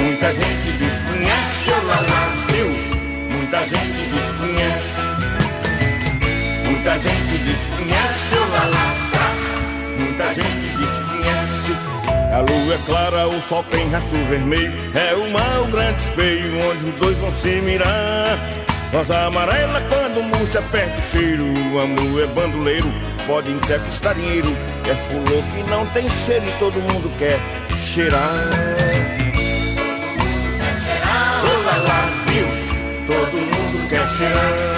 Muita 0.00 0.28
gente 0.32 0.70
desconhece, 0.78 1.70
olá 1.82 2.00
lá, 2.08 2.22
viu? 2.52 2.70
Muita 3.36 3.60
gente 3.66 4.00
desconhece. 4.14 5.00
Muita 6.66 6.98
gente 7.00 7.38
desconhece, 7.38 8.36
olá 8.36 8.64
lá, 8.66 8.94
tá? 9.12 9.26
Muita 9.98 10.34
gente. 10.34 10.63
A 12.34 12.38
lua 12.38 12.74
é 12.74 12.78
clara, 12.84 13.28
o 13.28 13.40
sol 13.48 13.64
tem 13.70 13.88
rastro 13.90 14.18
vermelho. 14.24 14.72
É 14.92 15.14
o 15.14 15.30
mar, 15.30 15.60
o 15.62 15.66
grande 15.68 16.02
espelho, 16.02 16.68
onde 16.68 16.86
os 16.86 16.94
dois 16.94 17.16
vão 17.18 17.30
se 17.40 17.60
mirar. 17.60 18.36
Rosa 18.92 19.26
amarela 19.26 19.80
quando 19.88 20.20
murcha 20.20 20.60
perto 20.72 20.98
o 20.98 21.02
cheiro. 21.12 21.44
O 21.72 21.78
amor 21.78 22.22
é 22.24 22.26
bandoleiro, 22.26 22.92
pode 23.28 23.54
até 23.54 23.78
custar 23.78 24.16
dinheiro. 24.16 24.48
É 24.90 24.94
fulô 25.06 25.42
que 25.42 25.70
não 25.70 25.86
tem 25.86 26.08
cheiro 26.26 26.44
e 26.44 26.52
todo 26.58 26.74
mundo 26.74 27.08
quer 27.20 27.38
cheirar. 27.78 28.20
Olá 31.40 31.76
lá, 31.86 32.10
viu? 32.26 32.46
Todo 33.06 33.36
mundo 33.36 33.88
quer 33.88 34.08
cheirar. 34.08 34.73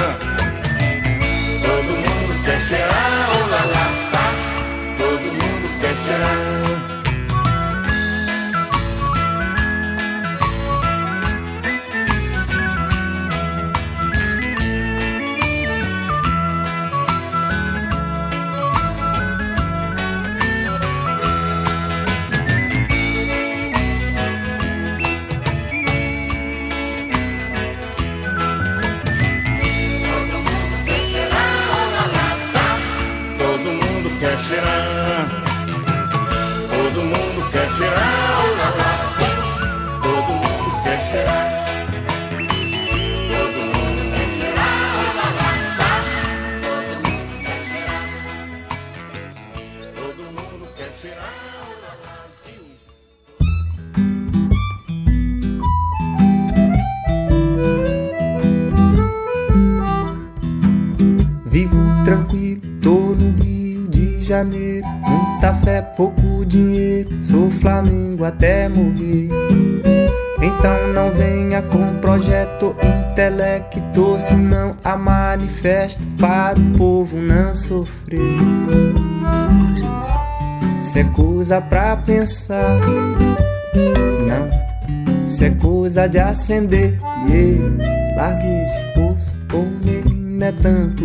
Coisa 81.57 81.61
pra 81.63 81.97
pensar, 81.97 82.81
não. 84.27 85.27
Cê 85.27 85.47
é 85.47 85.51
coisa 85.51 86.07
de 86.07 86.19
acender, 86.19 86.99
yeah. 87.29 88.17
Largue 88.17 88.65
esse 88.65 89.01
osso, 89.01 89.37
ô 89.53 89.63
menino 89.85 90.45
é 90.45 90.53
tanto 90.53 90.96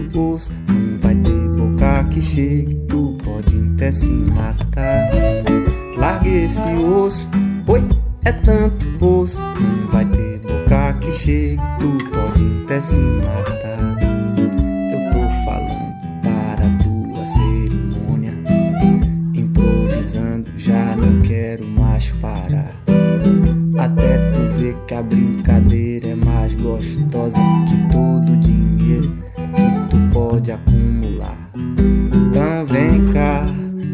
a 25.01 25.03
brincadeira 25.03 26.09
é 26.09 26.15
mais 26.15 26.53
gostosa 26.53 27.35
que 27.67 27.91
todo 27.91 28.33
o 28.33 28.37
dinheiro 28.37 29.11
que 29.35 29.89
tu 29.89 30.13
pode 30.13 30.51
acumular. 30.51 31.51
Então 31.55 32.65
vem 32.67 33.11
cá, 33.11 33.43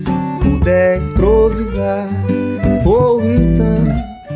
se 0.02 0.12
puder 0.44 1.02
improvisar, 1.02 2.10
ou 2.86 3.22
então, 3.22 3.86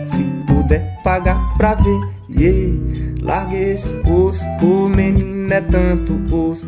se 0.07 0.23
puder 0.47 0.97
pagar 1.03 1.38
pra 1.57 1.75
ver. 1.75 1.99
Yeah. 2.29 2.79
Larga 3.21 3.57
esse 3.57 3.93
osso, 4.10 4.43
o 4.63 4.88
menino 4.88 5.53
é 5.53 5.60
tanto 5.60 6.13
osso. 6.34 6.65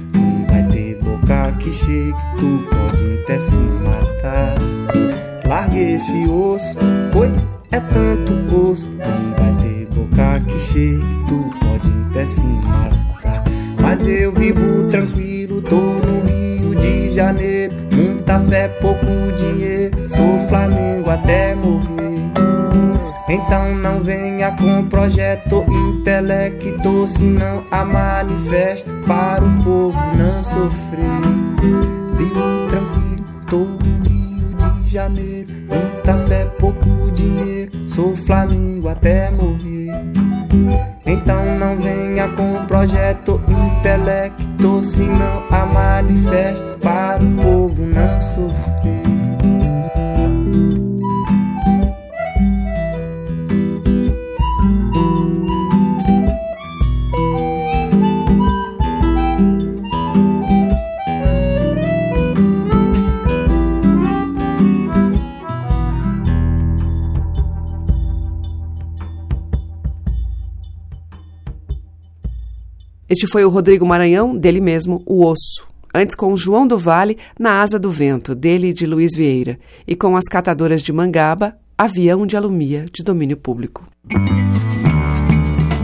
Foi 73.33 73.43
o 73.43 73.49
Rodrigo 73.49 73.83
Maranhão, 73.83 74.37
dele 74.37 74.61
mesmo, 74.61 75.01
O 75.07 75.25
Osso. 75.25 75.67
Antes 75.91 76.15
com 76.15 76.31
o 76.31 76.37
João 76.37 76.67
do 76.67 76.77
Vale, 76.77 77.17
Na 77.39 77.63
Asa 77.63 77.79
do 77.79 77.89
Vento, 77.89 78.35
dele 78.35 78.67
e 78.67 78.73
de 78.75 78.85
Luiz 78.85 79.15
Vieira. 79.17 79.57
E 79.87 79.95
com 79.95 80.15
as 80.15 80.25
catadoras 80.25 80.83
de 80.83 80.93
Mangaba, 80.93 81.55
Avião 81.75 82.27
de 82.27 82.37
Alumia, 82.37 82.85
de 82.93 83.03
domínio 83.03 83.35
público. 83.35 83.87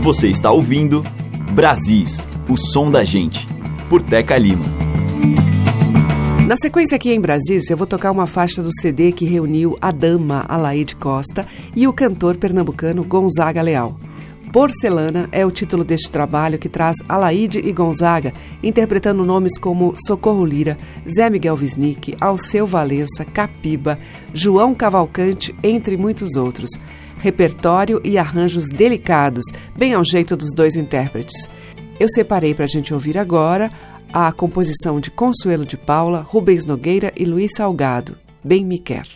Você 0.00 0.28
está 0.28 0.52
ouvindo 0.52 1.02
Brasis, 1.52 2.28
o 2.48 2.56
som 2.56 2.88
da 2.88 3.02
gente, 3.02 3.48
por 3.88 4.00
Teca 4.00 4.38
Lima. 4.38 4.66
Na 6.46 6.56
sequência 6.56 6.94
aqui 6.94 7.10
em 7.10 7.20
Brasis, 7.20 7.68
eu 7.68 7.76
vou 7.76 7.86
tocar 7.86 8.12
uma 8.12 8.28
faixa 8.28 8.62
do 8.62 8.70
CD 8.80 9.10
que 9.10 9.24
reuniu 9.24 9.76
a 9.80 9.90
dama 9.90 10.44
Alaide 10.48 10.94
Costa 10.94 11.48
e 11.74 11.88
o 11.88 11.92
cantor 11.92 12.36
pernambucano 12.36 13.02
Gonzaga 13.02 13.60
Leal. 13.60 13.98
Porcelana 14.52 15.28
é 15.30 15.46
o 15.46 15.50
título 15.50 15.84
deste 15.84 16.10
trabalho 16.10 16.58
que 16.58 16.68
traz 16.68 16.96
Alaide 17.08 17.60
e 17.60 17.72
Gonzaga, 17.72 18.34
interpretando 18.62 19.24
nomes 19.24 19.56
como 19.56 19.94
Socorro 20.06 20.44
Lira, 20.44 20.76
Zé 21.08 21.30
Miguel 21.30 21.54
Wisnik, 21.54 22.16
Alceu 22.20 22.66
Valença, 22.66 23.24
Capiba, 23.24 23.96
João 24.34 24.74
Cavalcante, 24.74 25.54
entre 25.62 25.96
muitos 25.96 26.34
outros. 26.34 26.70
Repertório 27.20 28.00
e 28.02 28.18
arranjos 28.18 28.66
delicados, 28.68 29.44
bem 29.76 29.94
ao 29.94 30.02
jeito 30.02 30.36
dos 30.36 30.52
dois 30.54 30.74
intérpretes. 30.74 31.48
Eu 32.00 32.08
separei 32.08 32.52
para 32.54 32.64
a 32.64 32.68
gente 32.68 32.92
ouvir 32.92 33.18
agora 33.18 33.70
a 34.12 34.32
composição 34.32 34.98
de 34.98 35.10
Consuelo 35.12 35.64
de 35.64 35.76
Paula, 35.76 36.26
Rubens 36.28 36.64
Nogueira 36.64 37.12
e 37.16 37.24
Luiz 37.24 37.52
Salgado, 37.56 38.18
Bem 38.42 38.64
Me 38.64 38.78
Quer. 38.78 39.06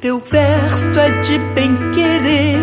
Teu 0.00 0.18
verso 0.18 0.98
é 0.98 1.10
de 1.20 1.36
bem 1.54 1.76
querer, 1.90 2.56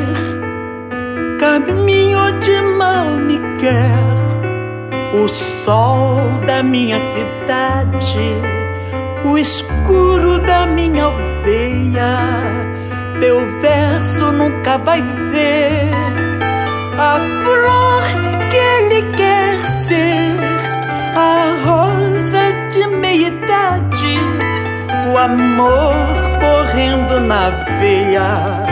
caminho 1.40 2.32
de 2.40 2.60
mal 2.80 3.12
me 3.12 3.38
quer. 3.60 5.14
O 5.14 5.28
sol 5.28 6.32
da 6.48 6.64
minha 6.64 6.98
cidade, 7.14 8.18
o 9.24 9.38
escuro 9.38 10.40
da 10.48 10.66
minha 10.66 11.04
aldeia. 11.04 12.18
Teu 13.20 13.46
verso 13.60 14.32
nunca 14.32 14.80
vai 14.80 15.04
ver 15.04 15.92
a 16.98 17.20
flor 17.44 18.04
que 18.50 18.58
ele 18.58 19.12
quer 19.16 19.64
ser, 19.88 20.36
a 21.16 21.56
rosa 21.64 22.68
de 22.72 22.88
meia 22.98 23.28
idade, 23.28 24.18
o 25.12 25.18
amor 25.18 25.94
correndo 26.40 27.20
na 27.20 27.50
veia. 27.80 28.66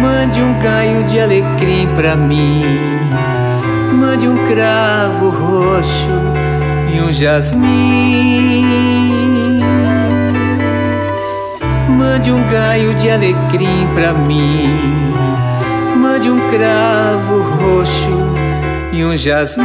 Mande 0.00 0.40
um 0.40 0.52
gaio 0.60 1.04
de 1.04 1.20
alecrim 1.20 1.88
pra 1.94 2.16
mim. 2.16 2.64
Mande 3.92 4.26
um 4.26 4.36
cravo 4.46 5.30
roxo 5.30 6.10
e 6.92 7.00
um 7.00 7.12
jasmim. 7.12 8.66
Mande 11.88 12.32
um 12.32 12.42
gaio 12.50 12.94
de 12.94 13.10
alecrim 13.10 13.86
pra 13.94 14.12
mim. 14.12 15.14
Mande 15.96 16.30
um 16.30 16.40
cravo 16.48 17.42
roxo 17.56 18.32
e 18.92 19.04
um 19.04 19.16
jasmim. 19.16 19.62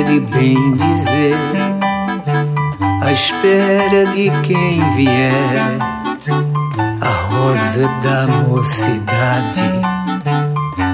De 0.00 0.20
bem 0.20 0.72
dizer, 0.72 1.36
à 3.02 3.12
espera 3.12 4.06
de 4.06 4.30
quem 4.42 4.90
vier, 4.94 5.76
a 7.00 7.10
rosa 7.28 7.86
da 8.02 8.26
mocidade, 8.26 9.70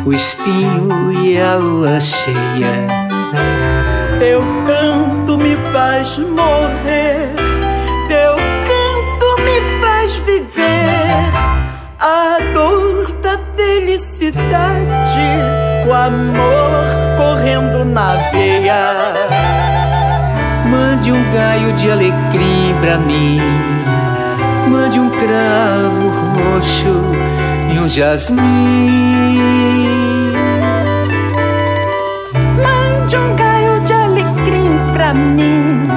o 0.05 0.13
espinho 0.13 1.13
e 1.13 1.41
a 1.41 1.55
lua 1.57 2.01
cheia. 2.01 2.89
Teu 4.19 4.43
canto 4.67 5.39
me 5.39 5.55
faz 5.73 6.19
morrer, 6.19 7.35
teu 8.09 8.35
canto 8.67 9.43
me 9.45 9.81
faz 9.81 10.17
viver, 10.17 11.33
a 12.01 12.39
dor 12.53 13.13
da 13.23 13.39
felicidade, 13.55 15.21
o 15.87 15.95
amor 15.95 16.98
correndo 17.59 17.85
na 17.85 18.17
veia. 18.31 18.95
Mande 20.71 21.13
um 21.13 21.33
gaio 21.33 21.73
de 21.73 21.91
alecrim 21.91 22.75
pra 22.81 22.99
mim. 22.99 23.41
Mande 24.69 25.01
um 25.01 25.11
cravo 25.11 26.09
roxo 26.55 27.03
e 27.75 27.79
um 27.79 27.89
jasmim. 27.89 28.39
Mande 32.63 33.17
um 33.17 33.35
gaio 33.35 33.81
de 33.81 33.93
alecrim 33.93 34.79
pra 34.93 35.15
mim. 35.15 35.89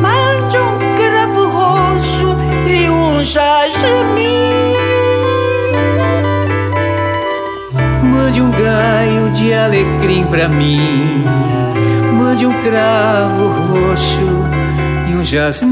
Mande 0.00 0.56
um 0.58 0.78
cravo 0.94 1.48
roxo 1.48 2.36
e 2.66 2.88
um 2.88 3.22
jasmim. 3.22 4.76
Mande 8.02 8.40
um 8.40 8.50
gaio 8.50 9.15
de 9.46 9.54
alecrim 9.54 10.26
pra 10.26 10.48
mim. 10.48 11.24
Mande 12.18 12.44
um 12.46 12.52
cravo 12.62 13.46
roxo 13.68 14.44
e 15.08 15.14
um 15.14 15.22
jasmim. 15.22 15.70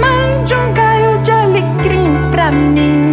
Mande 0.00 0.54
um 0.54 0.72
gaio 0.74 1.18
de 1.22 1.30
alecrim 1.30 2.30
pra 2.32 2.50
mim. 2.50 3.05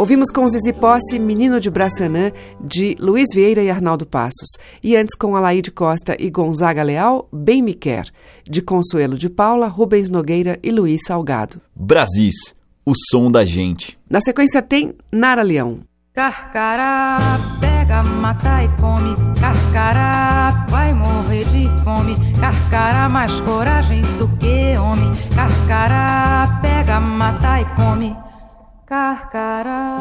Ouvimos 0.00 0.30
com 0.30 0.48
Zizi 0.48 0.72
Posse, 0.72 1.18
Menino 1.18 1.60
de 1.60 1.68
Braçanã, 1.68 2.32
de 2.58 2.96
Luiz 2.98 3.26
Vieira 3.34 3.62
e 3.62 3.68
Arnaldo 3.68 4.06
Passos. 4.06 4.48
E 4.82 4.96
antes 4.96 5.14
com 5.14 5.36
Alaide 5.36 5.70
Costa 5.70 6.16
e 6.18 6.30
Gonzaga 6.30 6.82
Leal, 6.82 7.28
Bem 7.30 7.60
Me 7.60 7.74
Quer, 7.74 8.06
de 8.48 8.62
Consuelo 8.62 9.18
de 9.18 9.28
Paula, 9.28 9.66
Rubens 9.66 10.08
Nogueira 10.08 10.58
e 10.62 10.70
Luiz 10.70 11.02
Salgado. 11.06 11.60
Brasis, 11.76 12.54
o 12.82 12.94
som 13.10 13.30
da 13.30 13.44
gente. 13.44 13.98
Na 14.08 14.22
sequência 14.22 14.62
tem 14.62 14.94
Nara 15.12 15.42
Leão. 15.42 15.80
Carcará, 16.14 17.38
pega, 17.60 18.02
mata 18.02 18.64
e 18.64 18.68
come. 18.80 19.14
Carcará, 19.38 20.66
vai 20.70 20.94
morrer 20.94 21.44
de 21.44 21.68
fome. 21.84 22.16
Carcará, 22.40 23.06
mais 23.10 23.38
coragem 23.42 24.00
do 24.18 24.26
que 24.38 24.78
homem. 24.78 25.10
Carcará, 25.36 26.58
pega, 26.62 26.98
mata 26.98 27.60
e 27.60 27.64
come. 27.76 28.29
Carcará. 28.90 29.98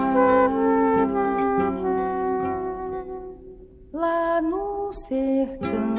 Lá 3.93 4.41
no 4.41 4.91
sertão. 4.91 5.93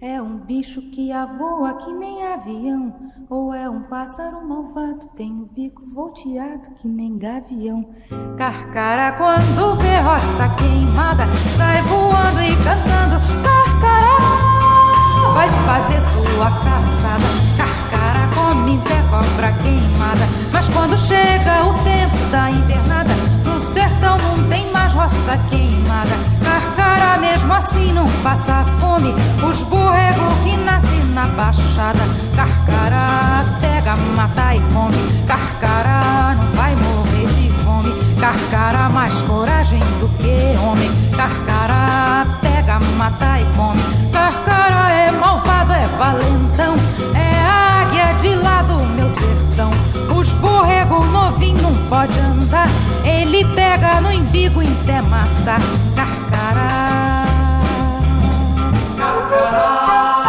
É 0.00 0.22
um 0.22 0.38
bicho 0.38 0.80
que 0.92 1.10
avoa 1.10 1.74
que 1.78 1.92
nem 1.94 2.24
avião, 2.24 2.94
ou 3.28 3.52
é 3.52 3.68
um 3.68 3.82
pássaro 3.88 4.46
malvado, 4.46 5.08
tem 5.16 5.32
o 5.32 5.46
bico 5.46 5.82
volteado 5.92 6.72
que 6.76 6.86
nem 6.86 7.18
gavião. 7.18 7.92
Carcara 8.38 9.16
quando 9.16 9.74
vê 9.80 9.98
roça 9.98 10.48
queimada, 10.56 11.24
sai 11.56 11.82
voando 11.82 12.40
e 12.40 12.54
cantando. 12.62 13.18
Carcará 13.42 14.14
vai 15.34 15.48
fazer 15.48 16.00
sua 16.02 16.50
caçada. 16.62 17.63
Carcara 18.64 18.80
Zé 18.88 19.02
cobra 19.10 19.52
queimada, 19.62 20.26
mas 20.50 20.68
quando 20.70 20.96
chega 20.96 21.66
o 21.66 21.74
tempo 21.84 22.16
da 22.30 22.50
invernada, 22.50 23.14
no 23.44 23.60
sertão 23.60 24.16
não 24.16 24.48
tem 24.48 24.70
mais 24.72 24.90
roça 24.94 25.38
queimada. 25.50 26.16
Carcara 26.42 27.18
mesmo 27.18 27.52
assim 27.52 27.92
não 27.92 28.08
passa 28.22 28.64
fome, 28.80 29.12
os 29.46 29.58
borregos 29.68 30.38
que 30.42 30.56
nascem 30.56 31.04
na 31.12 31.26
baixada. 31.26 32.00
Carcará 32.34 33.44
pega, 33.60 33.96
mata 34.16 34.54
e 34.54 34.60
come. 34.72 35.26
Carcará 35.26 36.34
não 36.34 36.56
vai 36.56 36.74
morrer 36.74 37.26
de 37.34 37.52
fome. 37.64 37.92
Carcará 38.18 38.88
mais 38.88 39.12
coragem 39.22 39.80
do 40.00 40.08
que 40.16 40.58
homem. 40.58 40.90
Carcará 41.14 42.26
pega, 42.40 42.80
mata 42.96 43.40
e 43.40 43.44
come. 43.56 43.82
Carcará 44.10 44.90
é 44.90 45.10
malvado, 45.10 45.72
é 45.72 45.86
valentão. 45.98 46.74
De 48.24 48.34
lá 48.36 48.62
do 48.62 48.78
meu 48.96 49.10
sertão. 49.10 49.70
Os 50.18 50.30
borregos 50.40 51.04
novinho 51.12 51.60
não 51.60 51.74
pode 51.90 52.18
andar. 52.18 52.68
Ele 53.04 53.44
pega 53.54 54.00
no 54.00 54.10
embigo 54.10 54.62
e 54.62 54.66
até 54.66 55.02
mata. 55.02 55.58
Carcará. 55.94 57.26
Pega, 58.96 60.23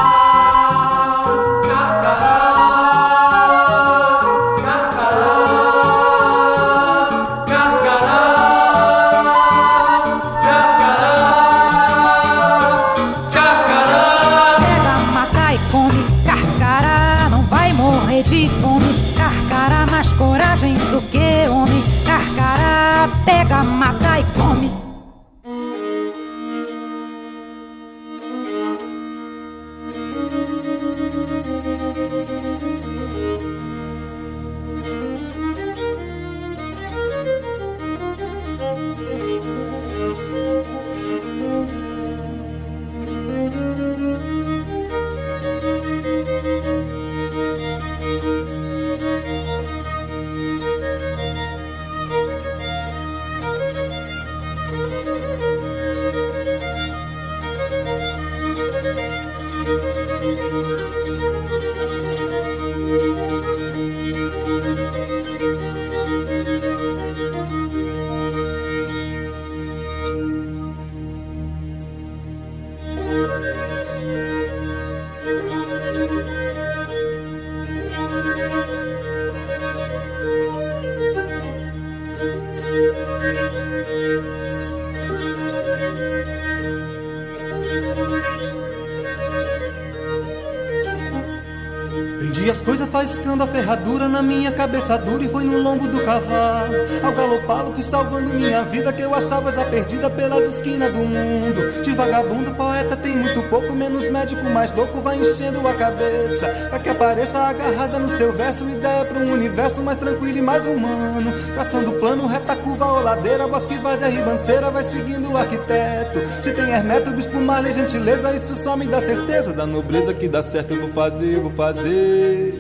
Coisas 92.66 92.90
faiscando 92.90 93.44
a 93.44 93.48
ferradura 93.48 94.08
na 94.08 94.24
minha 94.24 94.52
cabeça 94.52 94.98
dura 94.98 95.24
e 95.24 95.30
foi 95.30 95.44
no 95.44 95.60
lombo 95.60 95.88
do 95.88 96.04
cavalo. 96.04 96.74
Ao 97.04 97.12
galopá-lo 97.12 97.72
fui 97.74 97.84
salvando 97.84 98.34
minha 98.34 98.64
vida 98.64 98.92
que 98.92 99.04
eu 99.04 99.14
achava 99.14 99.52
já 99.52 99.64
perdida 99.64 100.10
pelas 100.10 100.48
esquinas 100.48 100.92
do 100.92 100.98
mundo. 100.98 101.84
De 101.84 101.92
vagabundo, 101.92 102.56
poeta 102.56 102.98
tem 102.98 103.16
muito 103.16 103.44
pouco, 103.50 103.76
menos 103.76 104.10
médico, 104.10 104.44
mais 104.46 104.74
louco 104.74 105.00
vai 105.00 105.16
enchendo 105.20 105.66
a 105.68 105.76
cabeça. 105.76 106.48
Pra 106.72 106.80
que 106.80 106.90
apareça 106.90 107.38
agarrada 107.38 108.00
no 108.00 108.10
seu 108.10 108.34
verso, 108.34 108.68
ideia 108.68 109.06
pra 109.06 109.20
um 109.20 109.32
universo 109.32 109.84
mais 109.84 110.00
tranquilo 110.00 110.40
e 110.40 110.42
mais 110.42 110.66
humano. 110.66 111.34
Traçando 111.54 111.92
plano, 111.94 112.26
reta 112.26 112.56
curva 112.56 112.94
ou 112.94 113.04
ladeira, 113.04 113.48
bosque 113.48 113.78
vai 113.78 113.96
e 113.96 114.10
ribanceira, 114.10 114.72
vai 114.72 114.84
seguindo 114.84 115.32
o 115.32 115.38
arquiteto. 115.38 116.20
Se 116.42 116.52
tem 116.52 116.72
hermeto, 116.72 117.12
bispo, 117.12 117.38
e 117.38 117.72
gentileza, 117.72 118.34
isso 118.34 118.56
só 118.56 118.76
me 118.76 118.88
dá 118.88 119.00
certeza 119.02 119.54
da 119.54 119.68
nobreza 119.68 120.16
que 120.16 120.28
dá 120.28 120.42
certo. 120.42 120.74
Eu 120.74 120.82
vou 120.82 120.90
fazer, 120.90 121.36
eu 121.36 121.44
vou 121.44 121.52
fazer 121.52 122.55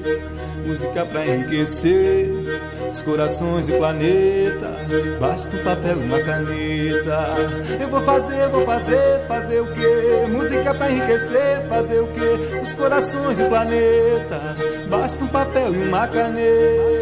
música 0.75 1.05
pra 1.05 1.25
enriquecer 1.25 2.29
os 2.91 3.01
corações 3.01 3.69
e 3.69 3.71
o 3.71 3.77
planeta. 3.77 4.75
Basta 5.21 5.55
um 5.55 5.63
papel 5.63 6.01
e 6.01 6.03
uma 6.03 6.19
caneta. 6.19 7.35
Eu 7.79 7.87
vou 7.87 8.01
fazer, 8.01 8.49
vou 8.49 8.65
fazer, 8.65 9.21
fazer 9.25 9.61
o 9.61 9.67
quê? 9.67 10.27
Música 10.27 10.73
pra 10.73 10.91
enriquecer, 10.91 11.61
fazer 11.69 12.01
o 12.01 12.07
quê? 12.07 12.59
Os 12.61 12.73
corações 12.73 13.39
e 13.39 13.43
o 13.43 13.49
planeta. 13.49 14.41
Basta 14.89 15.23
um 15.23 15.27
papel 15.27 15.73
e 15.73 15.87
uma 15.87 16.05
caneta. 16.09 16.94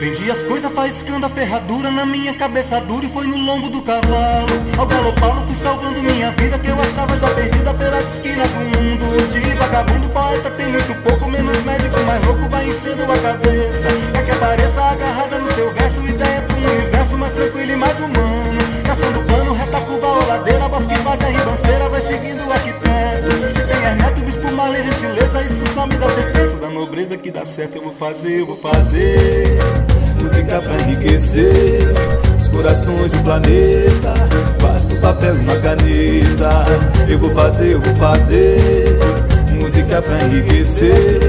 Vendi 0.00 0.30
as 0.30 0.42
coisas 0.44 0.72
faiscando 0.72 1.26
a 1.26 1.28
ferradura 1.28 1.90
na 1.90 2.06
minha 2.06 2.32
cabeça 2.32 2.80
dura 2.80 3.04
e 3.04 3.08
foi 3.10 3.26
no 3.26 3.36
lombo 3.36 3.68
do 3.68 3.82
cavalo. 3.82 4.48
Ao 4.78 4.86
galopá-lo 4.86 5.46
fui 5.46 5.54
salvando 5.54 6.02
minha 6.02 6.30
vida 6.30 6.58
que 6.58 6.68
eu 6.68 6.80
achava 6.80 7.18
já 7.18 7.28
perdida 7.34 7.74
pelas 7.74 8.14
esquinas 8.14 8.48
do 8.48 8.60
mundo. 8.60 9.28
De 9.28 9.40
vagabundo, 9.56 10.08
poeta 10.08 10.50
tem 10.52 10.68
muito 10.68 11.02
pouco, 11.02 11.28
menos 11.28 11.62
médico, 11.64 12.00
mais 12.00 12.24
louco 12.24 12.48
vai 12.48 12.66
enchendo 12.66 13.02
a 13.12 13.18
cabeça. 13.18 13.88
Pra 14.10 14.22
que 14.22 14.30
apareça 14.30 14.80
agarrada 14.80 15.38
no 15.38 15.48
seu 15.52 15.70
verso, 15.74 16.00
ideia 16.08 16.40
pro 16.40 16.56
universo 16.56 17.18
mais 17.18 17.32
tranquilo 17.32 17.72
e 17.72 17.76
mais 17.76 18.00
humano. 18.00 18.58
Caçando 18.86 19.20
plano, 19.20 19.52
reta 19.52 19.80
curva 19.82 20.06
ou 20.06 20.26
ladeira, 20.26 20.66
bosque 20.66 20.94
vai 20.96 21.18
a 21.20 21.28
ribanceira, 21.28 21.88
vai 21.90 22.00
seguindo 22.00 22.48
o 22.48 22.50
arquiteto. 22.50 23.30
Se 23.54 23.66
tem 23.66 23.84
hermeto, 23.84 24.22
bispo, 24.22 24.29
mal 24.60 24.74
e 24.74 24.82
gentileza, 24.82 25.42
isso 25.42 25.66
só 25.72 25.86
me 25.86 25.96
dá 25.96 26.08
certeza 26.10 26.56
da 26.58 26.68
nobreza 26.68 27.16
que 27.16 27.30
dá 27.30 27.44
certo. 27.46 27.76
Eu 27.76 27.84
vou 27.84 27.94
fazer, 27.94 28.40
eu 28.40 28.46
vou 28.46 28.56
fazer 28.56 29.58
música 30.20 30.60
pra 30.60 30.74
enriquecer 30.82 31.86
os 32.38 32.48
corações 32.48 33.12
do 33.12 33.22
planeta. 33.22 34.14
Basta 34.60 34.94
um 34.94 35.00
papel 35.00 35.36
e 35.36 35.38
uma 35.38 35.56
caneta. 35.56 36.66
Eu 37.08 37.18
vou 37.18 37.30
fazer, 37.30 37.72
eu 37.72 37.80
vou 37.80 37.94
fazer 37.96 38.98
música 39.52 40.02
pra 40.02 40.22
enriquecer 40.24 41.20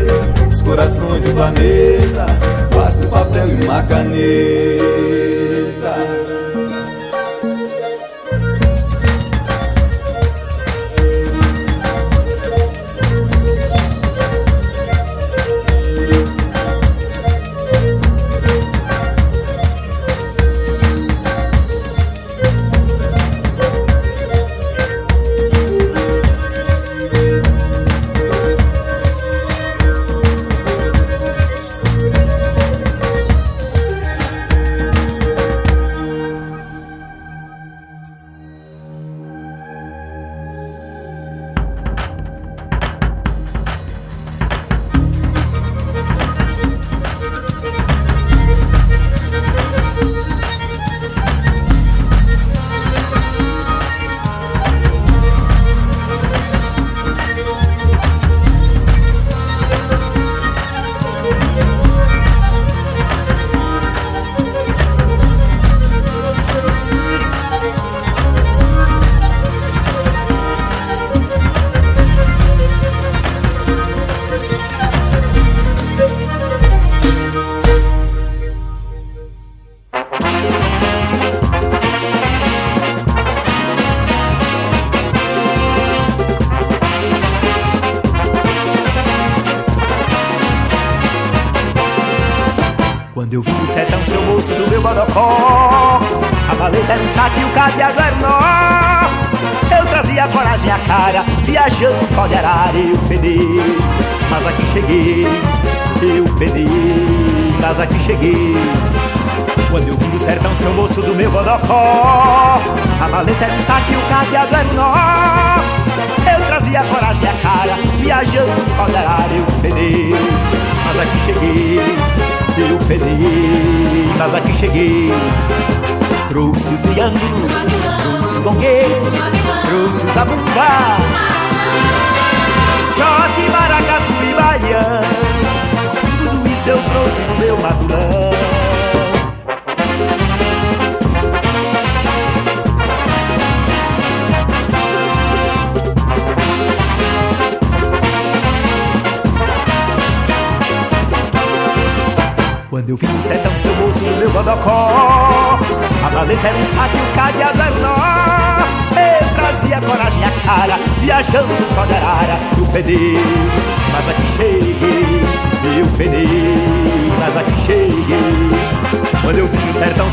os 0.50 0.62
corações 0.62 1.24
do 1.24 1.32
planeta. 1.32 2.26
Basta 2.76 3.06
um 3.06 3.10
papel 3.10 3.48
e 3.48 3.64
uma 3.64 3.82
caneta. 3.84 5.11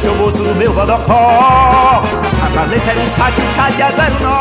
seu 0.09 0.15
moço 0.15 0.39
do 0.39 0.55
meu 0.55 0.73
rodocó. 0.73 2.03
A 2.43 2.49
maleta 2.55 2.91
era 2.91 3.01
um 3.01 3.11
saco, 3.11 3.43
calhado 3.57 4.01
era 4.01 4.15
um 4.15 4.21
nó. 4.23 4.39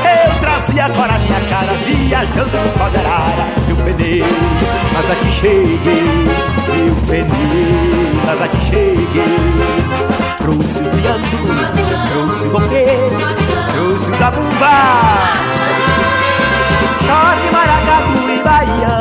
Eu 0.00 0.40
trazia 0.40 0.84
agora 0.86 1.14
a 1.14 1.18
minha 1.18 1.40
cara 1.50 1.74
Viajando 1.84 2.56
no 2.56 2.78
pau 2.78 2.90
da 2.90 3.00
arara 3.00 3.46
Eu 3.68 3.76
mas 3.76 5.10
aqui 5.10 5.32
cheguei 5.40 6.04
Eu 6.86 6.94
pneu, 7.06 7.26
mas 8.24 8.42
aqui 8.42 8.60
cheguei. 8.70 9.36
Trouxe 10.38 10.78
o 10.78 10.90
triângulo, 10.90 11.52
trouxe 12.08 12.46
o 12.46 12.50
você 12.50 12.84
Trouxe 13.72 14.10
o 14.10 14.16
zabumba 14.16 14.76
Chore, 17.04 17.50
maracatu 17.52 18.30
e 18.30 18.42
Bahia. 18.42 18.94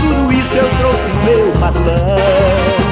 Tudo 0.00 0.32
isso 0.32 0.56
eu 0.56 0.68
trouxe 0.78 1.08
no 1.08 1.24
meu 1.24 1.60
matulão 1.60 2.87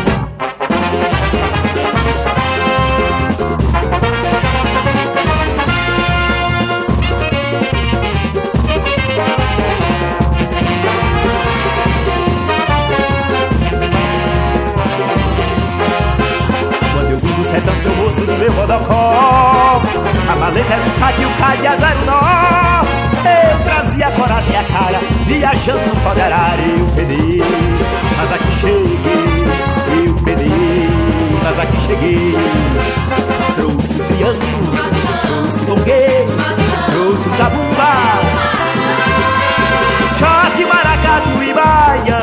seu 17.87 17.97
moço 17.97 18.21
no 18.21 18.37
meu 18.39 18.53
bodocó 18.53 19.81
A 20.29 20.37
maleta 20.37 20.75
era 20.75 20.83
um 20.83 20.89
o 21.27 21.35
cadeado 21.39 21.85
era 21.85 21.99
um 21.99 22.05
nó. 22.05 22.83
Eu 23.27 23.59
trazia 23.65 24.11
coragem 24.11 24.57
a 24.57 24.65
cara 24.65 25.01
Viajando 25.27 25.87
no 25.87 25.97
poderário 26.01 26.79
eu 26.79 26.87
pedi 26.95 27.43
Mas 28.17 28.33
aqui 28.33 28.61
cheguei, 28.61 29.45
eu 30.05 30.15
pedi 30.25 30.89
Mas 31.45 31.59
aqui 31.61 31.87
cheguei. 31.87 32.37
Trouxe 33.55 34.01
o 34.01 34.05
triângulo, 34.05 34.73
trouxe 35.27 35.63
o 35.63 35.67
tonguê 35.67 36.27
Trouxe 36.91 37.29
o 37.29 37.37
zabumba 37.37 37.93
Choque, 40.19 40.65
maracatu 40.65 41.43
e 41.43 41.53
baião 41.53 42.16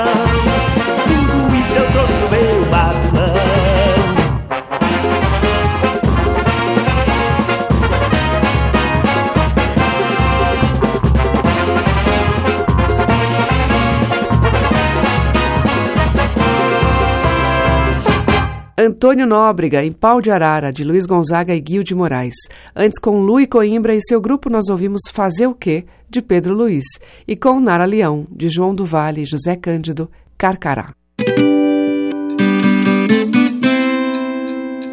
Antônio 18.84 19.26
Nóbrega, 19.26 19.84
em 19.84 19.94
Pau 19.94 20.20
de 20.20 20.30
Arara, 20.30 20.72
de 20.72 20.84
Luiz 20.84 21.06
Gonzaga 21.06 21.56
e 21.56 21.60
Guil 21.62 21.84
de 21.84 21.96
Moraes. 21.96 22.36
Antes, 22.76 23.00
com 23.00 23.22
Lui 23.22 23.48
Coimbra 23.48 23.96
e 23.96 24.02
seu 24.02 24.20
grupo, 24.20 24.50
nós 24.50 24.68
ouvimos 24.68 25.04
Fazer 25.14 25.48
o 25.48 25.56
Quê, 25.56 25.86
de 26.10 26.22
Pedro 26.22 26.54
Luiz. 26.54 26.84
E 27.26 27.34
com 27.34 27.62
Nara 27.62 27.86
Leão, 27.86 28.28
de 28.30 28.50
João 28.50 28.76
do 28.76 28.84
Vale 28.86 29.22
e 29.22 29.26
José 29.26 29.56
Cândido, 29.56 30.12
Carcará. 30.38 30.94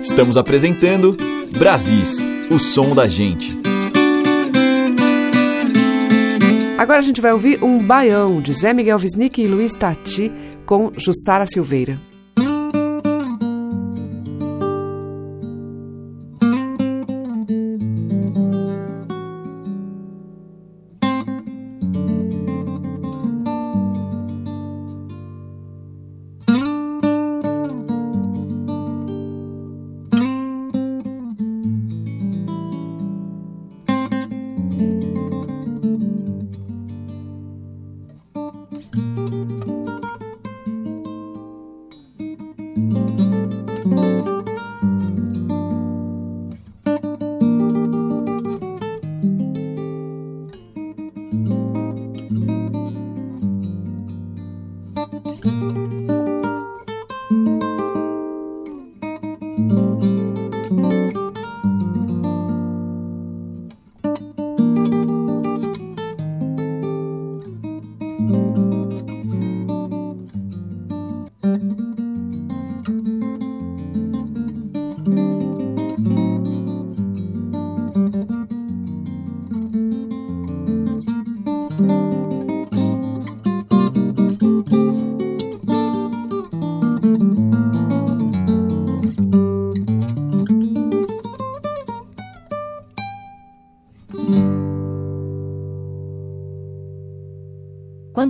Estamos 0.01 0.36
apresentando 0.36 1.16
Brasis, 1.59 2.18
o 2.49 2.61
som 2.61 2.95
da 2.95 3.09
gente. 3.09 3.59
Agora 6.78 7.01
a 7.01 7.03
gente 7.03 7.20
vai 7.20 7.32
ouvir 7.32 7.62
um 7.62 7.78
baião 7.78 8.41
de 8.41 8.55
Zé 8.55 8.72
Miguel 8.72 8.99
Wisnik 8.99 9.43
e 9.43 9.49
Luiz 9.49 9.72
Tati 9.72 10.30
com 10.64 10.93
Jussara 10.97 11.45
Silveira. 11.45 12.09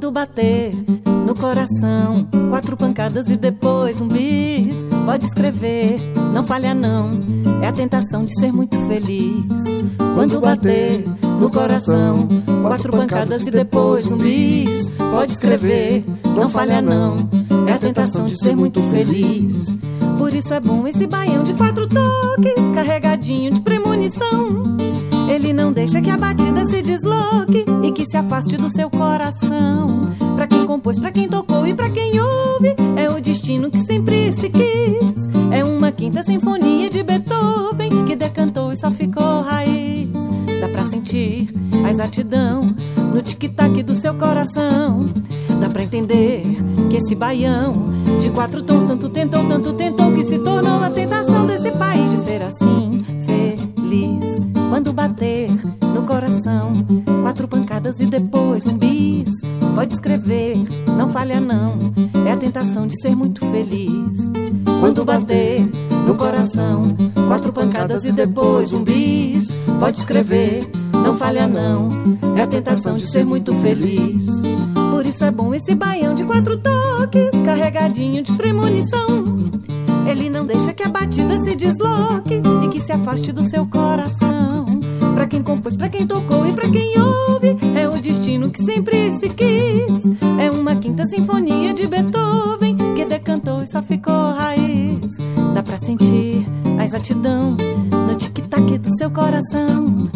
Quando 0.01 0.13
bater 0.13 0.75
no 1.27 1.35
coração, 1.35 2.27
quatro 2.49 2.75
pancadas 2.75 3.29
e 3.29 3.37
depois 3.37 4.01
um 4.01 4.09
bis. 4.09 4.87
Pode 5.05 5.27
escrever, 5.27 6.01
não 6.33 6.43
falha 6.43 6.73
não. 6.73 7.21
É 7.63 7.69
a 7.69 7.73
tentação 7.73 8.25
de 8.25 8.33
ser 8.41 8.51
muito 8.51 8.79
feliz. 8.87 9.45
Quando 10.15 10.41
bater 10.41 11.05
no 11.39 11.51
coração, 11.51 12.27
quatro 12.63 12.93
pancadas 12.93 13.47
e 13.47 13.51
depois 13.51 14.11
um 14.11 14.17
bis. 14.17 14.91
Pode 14.93 15.33
escrever, 15.33 16.03
não 16.35 16.49
falha 16.49 16.81
não. 16.81 17.29
É 17.69 17.73
a 17.75 17.79
tentação 17.79 18.25
de 18.25 18.41
ser 18.41 18.57
muito 18.57 18.81
feliz. 18.85 19.67
Por 20.21 20.35
isso 20.35 20.53
é 20.53 20.61
bom 20.61 20.87
esse 20.87 21.07
baião 21.07 21.43
de 21.43 21.55
quatro 21.55 21.89
toques, 21.89 22.71
carregadinho 22.75 23.53
de 23.53 23.63
premonição. 23.63 24.77
Ele 25.27 25.51
não 25.51 25.73
deixa 25.73 25.99
que 26.03 26.11
a 26.11 26.17
batida 26.19 26.69
se 26.69 26.83
desloque 26.83 27.65
e 27.83 27.91
que 27.91 28.05
se 28.05 28.19
afaste 28.19 28.59
do 28.59 28.69
seu 28.69 28.91
coração. 28.91 30.11
Pra 30.37 30.47
quem 30.47 30.67
compôs, 30.67 30.99
pra 30.99 31.11
quem 31.11 31.27
tocou 31.27 31.67
e 31.67 31.73
pra 31.73 31.89
quem 31.89 32.21
ouve, 32.21 32.77
é 32.97 33.09
o 33.09 33.19
destino 33.19 33.71
que 33.71 33.79
sempre 33.79 34.31
se 34.35 34.51
quis. 34.51 35.27
É 35.51 35.65
uma 35.65 35.91
quinta 35.91 36.23
sinfonia 36.23 36.91
de 36.91 37.03
Beethoven 37.03 38.05
que 38.05 38.15
decantou 38.15 38.75
e 38.75 38.77
só 38.77 38.91
ficou 38.91 39.41
raiz. 39.41 40.20
Sentir 41.01 41.49
a 41.83 41.91
exatidão 41.91 42.77
no 43.15 43.23
tic-tac 43.23 43.83
do 43.83 43.95
seu 43.95 44.13
coração. 44.15 45.09
Dá 45.59 45.71
pra 45.71 45.83
entender 45.83 46.45
que 46.91 46.99
esse 46.99 47.15
baião 47.15 47.89
de 48.21 48.29
quatro 48.29 48.63
tons 48.63 48.85
tanto 48.85 49.09
tentou, 49.09 49.47
tanto 49.47 49.73
tentou 49.73 50.13
que 50.13 50.23
se 50.25 50.39
tornou 50.39 50.83
a 50.83 50.91
tentação 50.91 51.47
desse 51.47 51.71
país 51.73 52.11
de 52.11 52.19
ser 52.19 52.43
assim 52.43 53.03
feliz. 53.25 54.41
Quando 54.69 54.93
bater 54.93 55.51
no 55.81 56.03
coração, 56.03 56.73
quatro 57.23 57.49
pancadas 57.49 57.99
e 58.01 58.07
depois 58.07 58.67
um 58.67 58.77
bis. 58.77 59.33
Pode 59.75 59.95
escrever, 59.95 60.59
não 60.87 61.09
falha 61.09 61.41
não. 61.41 61.79
É 62.27 62.33
a 62.33 62.37
tentação 62.37 62.87
de 62.87 63.01
ser 63.01 63.17
muito 63.17 63.41
feliz. 63.51 64.31
Quando 64.81 65.03
bater 65.05 65.67
no 66.07 66.15
coração, 66.15 66.89
quatro 67.27 67.53
pancadas 67.55 68.05
e 68.05 68.13
depois 68.13 68.75
um 68.75 68.85
bis. 68.85 69.49
Pode 69.79 69.99
escrever, 69.99 70.71
não 71.03 71.17
falha 71.17 71.47
não. 71.47 71.89
É 72.37 72.43
a 72.43 72.47
tentação 72.47 72.97
de 72.97 73.07
ser 73.07 73.25
muito 73.25 73.55
feliz. 73.57 74.27
Por 74.91 75.07
isso 75.07 75.25
é 75.25 75.31
bom 75.31 75.55
esse 75.55 75.75
baião 75.75 76.15
de 76.15 76.25
quatro 76.25 76.57
toques, 76.57 77.43
carregadinho 77.45 78.23
de 78.23 78.33
premonição. 78.33 79.25
Ele 80.07 80.29
não 80.29 80.45
deixa 80.45 80.73
que 80.73 80.83
a 80.83 80.89
batida 80.89 81.39
se 81.39 81.55
desloque 81.55 82.43
e 82.65 82.69
que 82.69 82.81
se 82.81 82.93
afaste 82.93 83.33
do 83.33 83.45
seu 83.45 83.67
coração. 83.67 84.67
Pra 85.15 85.27
quem 85.27 85.43
compôs, 85.43 85.77
pra 85.77 85.89
quem 85.89 86.07
tocou 86.07 86.47
e 86.47 86.53
pra 86.53 86.69
quem 86.69 86.95
ouve, 86.99 87.57
é 87.77 87.89
o 87.89 88.01
destino 88.01 88.51
que 88.51 88.63
sempre 88.63 89.17
se 89.19 89.29
quis. 89.29 90.21
É 90.39 90.51
uma 90.51 90.77
quinta 90.77 91.07
sinfonia 91.07 91.73
de 91.73 91.87
Beethoven 91.87 92.77
que 92.97 93.05
decantou 93.05 93.63
e 93.63 93.67
só 93.67 93.83
ficou 93.83 94.33
raiz. 94.33 95.17
Dá 95.55 95.63
pra 95.63 95.79
sentir 95.79 96.47
a 96.79 96.85
exatidão 96.85 97.57
no 98.09 98.15
tic-tac 98.15 98.79
do 98.79 98.97
seu 98.97 99.11
coração. 99.11 100.09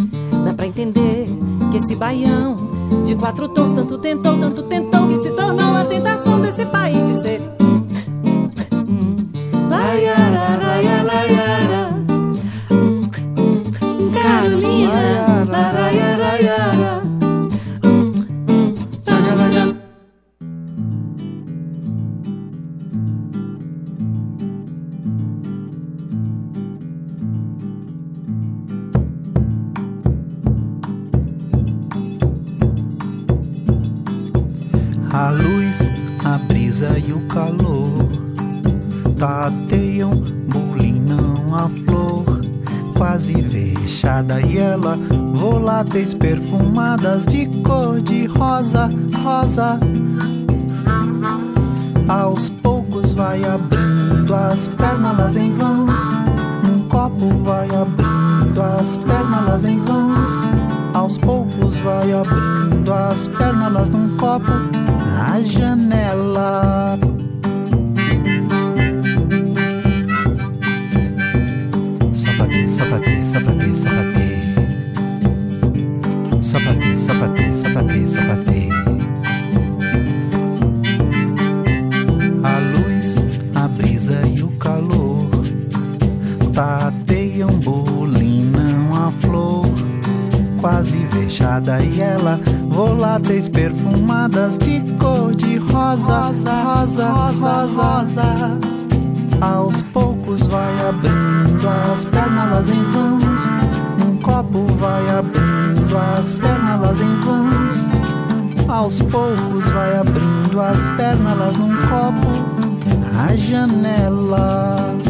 Dá 0.45 0.53
pra 0.53 0.67
entender 0.67 1.27
que 1.71 1.79
esse 1.79 1.95
baião 1.97 2.57
de 3.05 3.15
quatro 3.17 3.49
tons 3.49 3.73
tanto 3.73 3.99
tentou, 3.99 4.39
tanto 4.39 4.63
tentou 4.65 5.09
que 5.09 5.19
se 5.19 5.31
tornou 5.31 5.75
a 5.75 5.85
tentação 5.85 6.41
desse 6.41 6.67
país 6.67 7.07
de 7.07 7.15
ser. 7.21 7.41
Laiara, 9.69 10.59
laiara. 10.59 10.94
Tateiam, 39.45 40.11
bulinam 40.49 41.55
a 41.55 41.69
flor, 41.69 42.25
quase 42.97 43.35
fechada 43.43 44.41
e 44.41 44.57
ela 44.57 44.97
voláteis 45.35 46.15
perfumadas 46.15 47.27
de 47.27 47.47
cor 47.63 48.01
de 48.01 48.25
rosa, 48.25 48.89
rosa. 49.23 49.79
Aos 52.09 52.49
poucos 52.49 53.13
vai 53.13 53.45
abrindo 53.45 54.35
as 54.35 54.67
pernas 54.69 55.37
em 55.37 55.53
vãos, 55.53 55.91
num 56.67 56.89
copo 56.89 57.29
vai 57.45 57.69
abrindo 57.69 58.63
as 58.63 58.97
pernas 58.97 59.65
em 59.65 59.79
vãos. 59.85 60.29
Aos 60.95 61.19
poucos 61.19 61.75
vai 61.81 62.13
abrindo 62.15 62.91
as 62.91 63.27
pernas 63.27 63.91
num 63.91 64.17
copo 64.17 64.53
na 65.13 65.39
janela. 65.41 67.14
Sapate, 72.85 73.25
sapate, 73.25 73.77
sapate. 73.77 74.27
Sapate, 76.43 76.99
sapate, 76.99 77.57
sapate, 77.57 78.09
sapate. 78.09 78.69
A 82.43 82.59
luz, 82.61 83.17
a 83.55 83.69
brisa 83.69 84.21
e 84.27 84.43
o 84.43 84.49
calor 84.59 85.31
tateiam, 86.53 87.59
bolinam 87.61 88.93
a 88.93 89.11
flor 89.13 89.65
quase 90.61 91.07
fechada 91.11 91.83
e 91.83 92.03
ela 92.03 92.39
voláteis 92.69 93.49
perfumadas 93.49 94.59
de 94.59 94.81
cor 94.99 95.35
de 95.35 95.57
rosa, 95.57 96.33
rosa, 96.35 97.09
rosa, 97.09 97.65
rosa. 97.65 98.59
Aos 99.41 99.81
poucos 99.93 100.14
vai 100.55 100.89
abrindo 100.89 101.69
as 101.69 102.05
pernas 102.05 102.69
em 102.69 102.83
vãos, 102.93 103.25
num 103.99 104.17
copo 104.19 104.67
vai 104.75 105.11
abrindo 105.11 105.99
as 105.99 106.35
pernas 106.37 107.01
em 107.01 107.21
vãos. 107.23 108.69
Aos 108.69 109.01
poucos 109.03 109.65
vai 109.73 109.97
abrindo 109.97 110.61
as 110.61 110.87
pernas 110.97 111.57
num 111.57 111.75
copo 111.89 113.13
na 113.13 113.35
janela. 113.35 115.04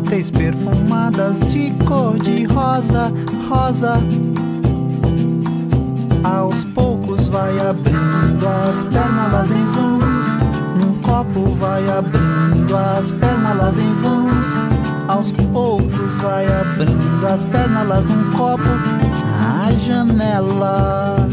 Voláteis 0.00 0.30
perfumadas 0.30 1.40
de 1.40 1.70
cor 1.84 2.18
de 2.18 2.44
rosa, 2.44 3.12
rosa. 3.48 4.00
Aos 6.24 6.64
poucos 6.64 7.28
vai 7.28 7.58
abrindo 7.58 8.46
as 8.48 8.84
pernas 8.84 9.50
em 9.50 9.64
vãos, 9.72 10.04
num 10.76 10.94
copo 11.02 11.54
vai 11.56 11.88
abrindo 11.90 12.76
as 12.76 13.12
pernas 13.12 13.78
em 13.78 13.92
vãos. 14.00 14.30
Aos 15.08 15.32
poucos 15.52 16.18
vai 16.18 16.46
abrindo 16.46 17.26
as 17.26 17.44
pernas 17.44 18.04
num 18.06 18.32
copo 18.32 18.62
na 19.40 19.72
janela. 19.72 21.28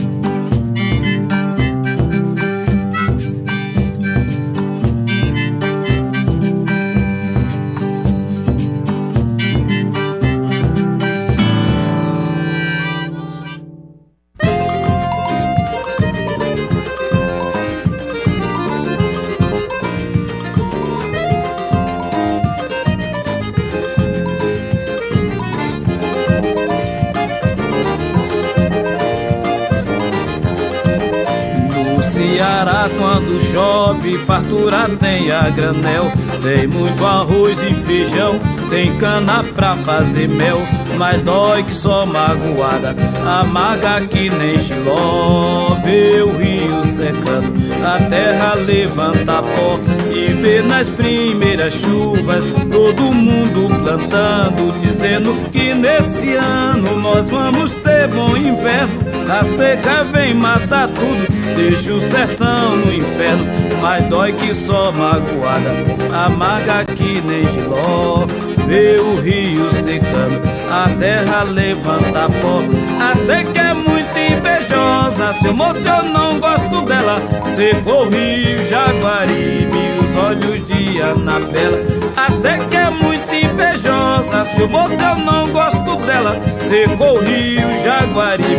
Fartura 34.26 34.89
tem 34.99 35.32
a 35.32 35.49
granel. 35.49 36.11
Tem 36.41 36.68
muito 36.68 37.05
arroz 37.05 37.57
e 37.61 37.74
feijão, 37.74 38.39
tem 38.70 38.95
cana 38.97 39.43
pra 39.43 39.76
fazer 39.78 40.30
mel. 40.30 40.59
Mas 40.97 41.22
dói 41.22 41.63
que 41.63 41.74
só 41.74 42.05
magoada, 42.05 42.95
amarga 43.26 44.01
que 44.07 44.30
nem 44.30 44.57
giló. 44.57 45.76
Vê 45.84 46.22
o 46.22 46.38
rio 46.38 46.86
secando, 46.86 47.53
a 47.86 47.99
terra 48.09 48.53
levanta 48.55 49.41
pó. 49.41 49.80
E 50.11 50.34
vê 50.34 50.61
nas 50.61 50.89
primeiras 50.89 51.74
chuvas, 51.74 52.45
todo 52.72 53.13
mundo 53.13 53.68
plantando, 53.84 54.74
dizendo 54.82 55.36
que 55.51 55.74
nesse 55.74 56.34
ano 56.36 56.99
nós 56.99 57.30
vamos 57.30 57.74
ter 57.76 58.07
bom 58.07 58.36
inverno. 58.36 58.97
A 59.30 59.43
seca 59.43 60.05
vem 60.05 60.34
matar 60.34 60.88
tudo, 60.88 61.28
deixa 61.55 61.93
o 61.93 62.01
sertão 62.01 62.78
no 62.78 62.93
inferno. 62.93 63.66
Mas 63.82 64.03
dói 64.05 64.34
que 64.34 64.53
só 64.53 64.91
magoada, 64.91 65.71
amarga 66.11 66.86
que 66.86 67.21
nem 67.21 67.45
giló. 67.47 68.25
Vê 68.67 68.97
o 68.99 69.21
rio 69.21 69.71
secando, 69.71 70.41
a 70.69 70.89
terra 70.99 71.43
levanta 71.43 72.28
pó. 72.41 72.61
A 73.01 73.15
seca 73.25 73.61
é 73.61 73.73
muito 73.73 74.17
invejosa, 74.17 75.34
seu 75.41 75.53
moço 75.53 75.80
eu 75.80 76.03
não 76.03 76.38
gosto 76.39 76.82
dela. 76.82 77.21
Secou 77.55 78.05
o 78.05 78.09
rio 78.09 78.61
Jaguaribe, 78.67 79.78
os 80.01 80.15
olhos 80.21 80.65
de 80.67 81.01
Anabela. 81.01 81.82
A 82.17 82.30
seca 82.32 82.78
é 82.78 82.89
muito 82.89 83.34
invejosa, 83.34 84.43
seu 84.53 84.67
moço 84.67 84.95
eu 84.95 85.15
não 85.15 85.47
gosto 85.49 85.95
dela. 86.05 86.36
Secou 86.67 87.17
o 87.17 87.21
rio 87.21 87.67
Jaguaribe 87.86 88.51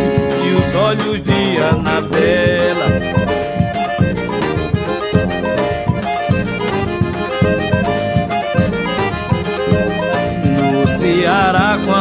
e 0.43 0.55
os 0.55 0.75
olhos 0.75 1.21
de 1.21 1.61
Anabela. 1.61 3.38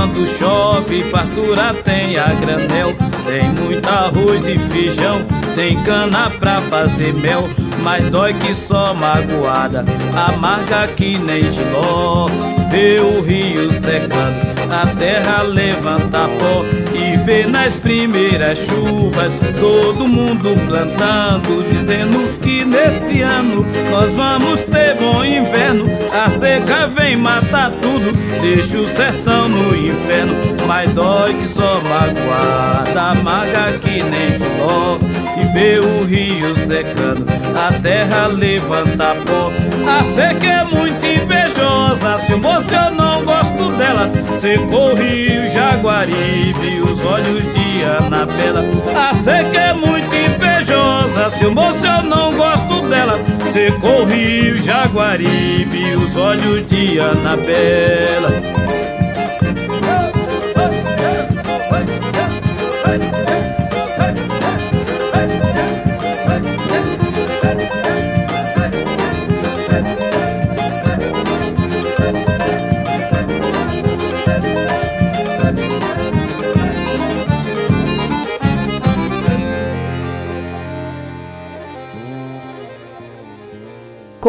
Quando 0.09 0.27
chove, 0.27 1.03
fartura 1.05 1.75
tem 1.85 2.17
a 2.17 2.29
granel. 2.35 2.95
Tem 3.27 3.49
muito 3.51 3.87
arroz 3.89 4.47
e 4.47 4.59
feijão, 4.59 5.25
tem 5.55 5.81
cana 5.83 6.31
pra 6.31 6.61
fazer 6.63 7.15
mel. 7.15 7.49
Mas 7.83 8.09
dói 8.11 8.33
que 8.35 8.55
só 8.55 8.95
magoada, 8.95 9.85
amarga 10.15 10.89
que 10.89 11.19
nem 11.19 11.45
giló. 11.45 12.27
Vê 12.71 13.01
o 13.01 13.23
rio 13.23 13.71
secando, 13.73 14.73
a 14.73 14.87
terra 14.97 15.43
levanta 15.43 16.29
pó. 16.39 16.88
Nas 17.29 17.75
primeiras 17.75 18.59
chuvas, 18.59 19.37
todo 19.61 20.09
mundo 20.09 20.57
plantando, 20.67 21.63
dizendo 21.69 22.39
que 22.41 22.65
nesse 22.65 23.21
ano 23.21 23.67
nós 23.91 24.15
vamos 24.15 24.63
ter 24.63 24.97
bom 24.97 25.23
inverno. 25.23 25.85
A 26.11 26.31
seca 26.31 26.87
vem 26.87 27.17
matar 27.17 27.71
tudo, 27.71 28.13
deixa 28.41 28.79
o 28.79 28.87
sertão 28.87 29.47
no 29.47 29.77
inferno. 29.77 30.35
Mas 30.67 30.91
dói 30.95 31.35
que 31.35 31.49
só 31.49 31.83
magoada, 31.83 33.11
amarga 33.11 33.79
que 33.79 34.03
nem 34.03 34.31
giló. 34.39 34.99
E 35.41 35.45
vê 35.53 35.79
o 35.79 36.05
rio 36.05 36.55
secando, 36.57 37.25
a 37.57 37.73
terra 37.81 38.27
levanta 38.27 39.15
pó. 39.27 39.53
A 39.89 40.05
seca 40.05 40.47
é 40.47 40.65
muito 40.65 41.05
invejosa, 41.05 42.19
se 42.19 42.35
o 42.35 42.39
moço 42.39 42.67
eu 42.73 42.91
não 42.93 43.25
gosto 43.25 43.71
dela. 43.77 44.11
Secou 44.41 44.93
o 44.93 44.95
rio 44.95 45.49
Jaguaribe, 45.51 46.81
os 46.81 47.05
olhos 47.05 47.45
de 47.55 47.85
Anabela. 47.85 48.65
A 48.97 49.15
seca 49.15 49.59
é 49.59 49.73
muito 49.73 50.15
invejosa, 50.15 51.31
se 51.31 51.47
o 51.47 51.55
moço 51.55 51.87
eu 51.87 52.03
não 52.03 52.35
gosto 52.35 52.83
dela. 52.89 53.19
Secou 53.53 54.03
o 54.03 54.05
rio 54.05 54.57
Jaguaribe, 54.59 55.95
os 55.97 56.17
olhos 56.17 56.67
de 56.67 57.01
Anabela. 57.01 58.59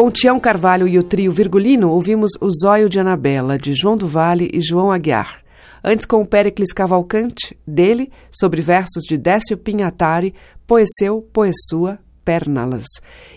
Com 0.00 0.06
o 0.06 0.10
Tião 0.10 0.40
Carvalho 0.40 0.88
e 0.88 0.98
o 0.98 1.02
trio 1.02 1.30
Virgulino, 1.30 1.90
ouvimos 1.90 2.30
O 2.40 2.48
Zóio 2.50 2.88
de 2.88 2.98
Anabela, 2.98 3.58
de 3.58 3.74
João 3.74 3.98
do 3.98 4.08
Vale 4.08 4.48
e 4.50 4.58
João 4.58 4.90
Aguiar. 4.90 5.42
Antes, 5.84 6.06
com 6.06 6.22
o 6.22 6.26
Péricles 6.26 6.72
Cavalcante, 6.72 7.54
dele, 7.66 8.10
sobre 8.32 8.62
versos 8.62 9.04
de 9.06 9.18
Décio 9.18 9.58
Pinhatari, 9.58 10.32
Poeceu, 10.66 11.20
Poessua, 11.30 11.98
Pernalas. 12.24 12.86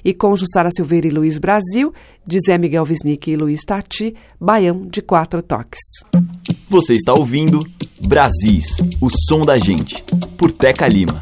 E 0.06 0.14
com 0.14 0.34
Jussara 0.38 0.70
Silveira 0.74 1.06
e 1.06 1.10
Luiz 1.10 1.38
Brasil, 1.38 1.94
de 2.26 2.38
Zé 2.40 2.58
Miguel 2.58 2.86
Wisnik 2.88 3.30
e 3.30 3.36
Luiz 3.36 3.60
Tati, 3.66 4.16
Baião 4.40 4.88
de 4.88 5.02
Quatro 5.02 5.44
Toques. 5.44 5.82
Você 6.70 6.94
está 6.94 7.12
ouvindo 7.12 7.60
Brasis, 8.08 8.78
o 9.02 9.10
som 9.28 9.42
da 9.42 9.58
gente, 9.58 10.02
por 10.38 10.50
Teca 10.50 10.88
Lima. 10.88 11.20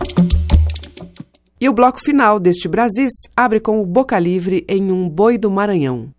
E 1.62 1.70
o 1.70 1.74
bloco 1.74 2.00
final 2.04 2.40
deste 2.40 2.68
Brasis 2.68 3.14
abre 3.38 3.60
com 3.60 3.80
o 3.80 3.86
Boca 3.86 4.18
Livre 4.18 4.66
em 4.68 4.92
Um 4.92 5.08
Boi 5.08 5.38
do 5.38 5.52
Maranhão. 5.52 6.12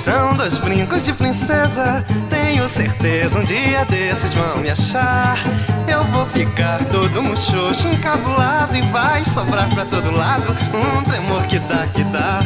São 0.00 0.32
dois 0.32 0.56
brincos 0.56 1.02
de 1.02 1.12
princesa. 1.12 2.02
Tenho 2.30 2.66
certeza 2.66 3.38
um 3.38 3.44
dia 3.44 3.84
desses 3.84 4.32
vão 4.32 4.56
me 4.56 4.70
achar. 4.70 5.36
Eu 5.86 6.02
vou 6.04 6.24
ficar 6.24 6.82
todo 6.86 7.22
muxoxo, 7.22 7.86
encabulado. 7.86 8.74
E 8.74 8.80
vai 8.92 9.22
sobrar 9.22 9.68
pra 9.68 9.84
todo 9.84 10.10
lado 10.10 10.56
um 10.72 11.04
tremor 11.04 11.42
que 11.42 11.58
dá, 11.58 11.86
que 11.88 12.02
dá. 12.04 12.40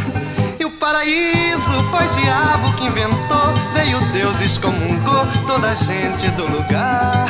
E 0.58 0.64
o 0.64 0.70
paraíso 0.72 1.84
foi 1.92 2.08
diabo 2.20 2.72
que 2.72 2.86
inventou. 2.86 3.54
Veio 3.72 4.00
Deus 4.12 4.40
excomungou 4.40 5.24
toda 5.46 5.68
a 5.68 5.74
gente 5.76 6.28
do 6.30 6.50
lugar. 6.50 7.28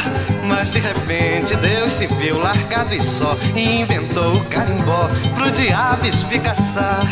Mas 0.49 0.71
de 0.71 0.79
repente 0.79 1.55
Deus 1.57 1.93
se 1.93 2.07
viu 2.07 2.39
largado 2.39 2.95
e 2.95 3.03
só. 3.03 3.37
E 3.55 3.83
inventou 3.83 4.37
o 4.37 4.45
carimbó 4.47 5.11
pro 5.35 5.51
diabo 5.51 6.07
espicaçar 6.07 7.07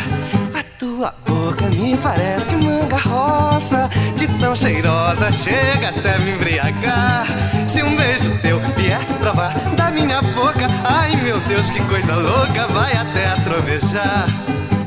mim 1.93 1.97
parece 1.99 2.57
manga 2.57 2.97
rosa 2.97 3.89
De 4.17 4.27
tão 4.39 4.57
cheirosa 4.57 5.31
chega 5.31 5.91
até 5.91 6.19
me 6.21 6.33
embriagar. 6.33 7.27
Se 7.69 7.83
um 7.83 7.95
beijo 7.97 8.31
teu 8.39 8.59
vier 8.77 9.05
provar 9.19 9.53
da 9.77 9.91
minha 9.91 10.21
boca 10.23 10.67
Ai 10.85 11.15
meu 11.17 11.39
Deus, 11.41 11.71
que 11.71 11.83
coisa 11.85 12.17
louca, 12.17 12.67
vai 12.69 12.93
até 12.93 13.35
trovejar 13.45 14.27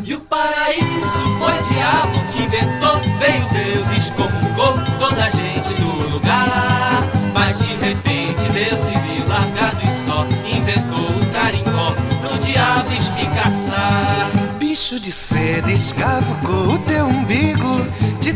E 0.04 0.14
o 0.16 0.22
paraíso 0.22 1.38
foi 1.40 1.54
o 1.54 1.64
diabo 1.74 2.34
que 2.34 2.44
inventou 2.44 3.02
Veio 3.20 3.48
Deus, 3.50 3.92
e 3.92 3.98
excomungou 4.00 4.80
toda 5.00 5.26
a 5.26 5.30
gente 5.30 5.74
do 5.76 6.10
lugar. 6.10 7.04
Mas 7.34 7.60
de 7.60 7.76
repente 7.76 8.50
Deus 8.52 8.80
se 8.80 8.98
viu 8.98 9.28
largado 9.28 9.80
e 9.84 10.06
só 10.06 10.26
Inventou 10.50 11.10
o 11.10 11.26
carimbó 11.32 11.96
pro 12.22 12.38
diabo 12.40 12.92
espicaçar 12.92 14.46
bicho 14.76 15.00
de 15.00 15.12
seda 15.12 15.72
escavocou 15.72 16.74
o 16.74 16.78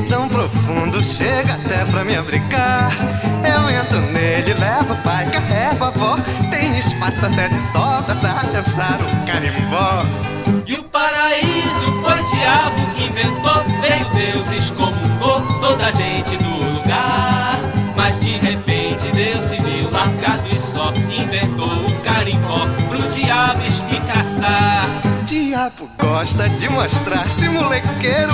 tão 0.07 0.29
profundo 0.29 1.03
chega 1.03 1.53
até 1.53 1.85
pra 1.85 2.03
me 2.03 2.15
abrigar. 2.15 2.91
Eu 3.43 3.69
entro 3.69 4.01
nele, 4.11 4.53
levo 4.53 4.95
pai, 5.03 5.25
carrego 5.29 5.85
a 5.85 5.87
avó. 5.87 6.17
Tem 6.49 6.77
espaço 6.77 7.25
até 7.25 7.49
de 7.49 7.59
sobra 7.71 8.15
pra 8.15 8.43
dançar 8.51 8.99
o 9.01 9.25
carimbó. 9.25 10.03
E 10.65 10.75
o 10.75 10.83
paraíso 10.83 12.01
foi 12.01 12.19
o 12.19 12.35
diabo 12.35 12.87
que 12.95 13.05
inventou 13.05 13.68
Gosta 25.99 26.49
de 26.49 26.69
mostrar-se 26.69 27.47
molequeiro. 27.49 28.33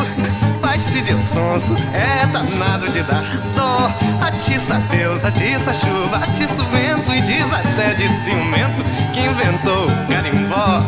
Faz-se 0.62 1.02
de 1.02 1.14
sonso, 1.14 1.76
é 1.94 2.26
danado 2.28 2.90
de 2.92 3.04
dar 3.04 3.24
dó. 3.56 3.92
Atiça 4.26 4.76
Deus, 4.92 5.24
atiça 5.24 5.74
chuva, 5.74 6.18
atiça 6.18 6.62
o 6.62 6.66
vento 6.66 7.14
E 7.14 7.22
diz 7.22 7.46
até 7.54 7.94
de 7.94 8.08
ciumento 8.08 8.84
que 9.14 9.22
inventou 9.22 9.86
o 9.86 10.08
carimbó 10.08 10.80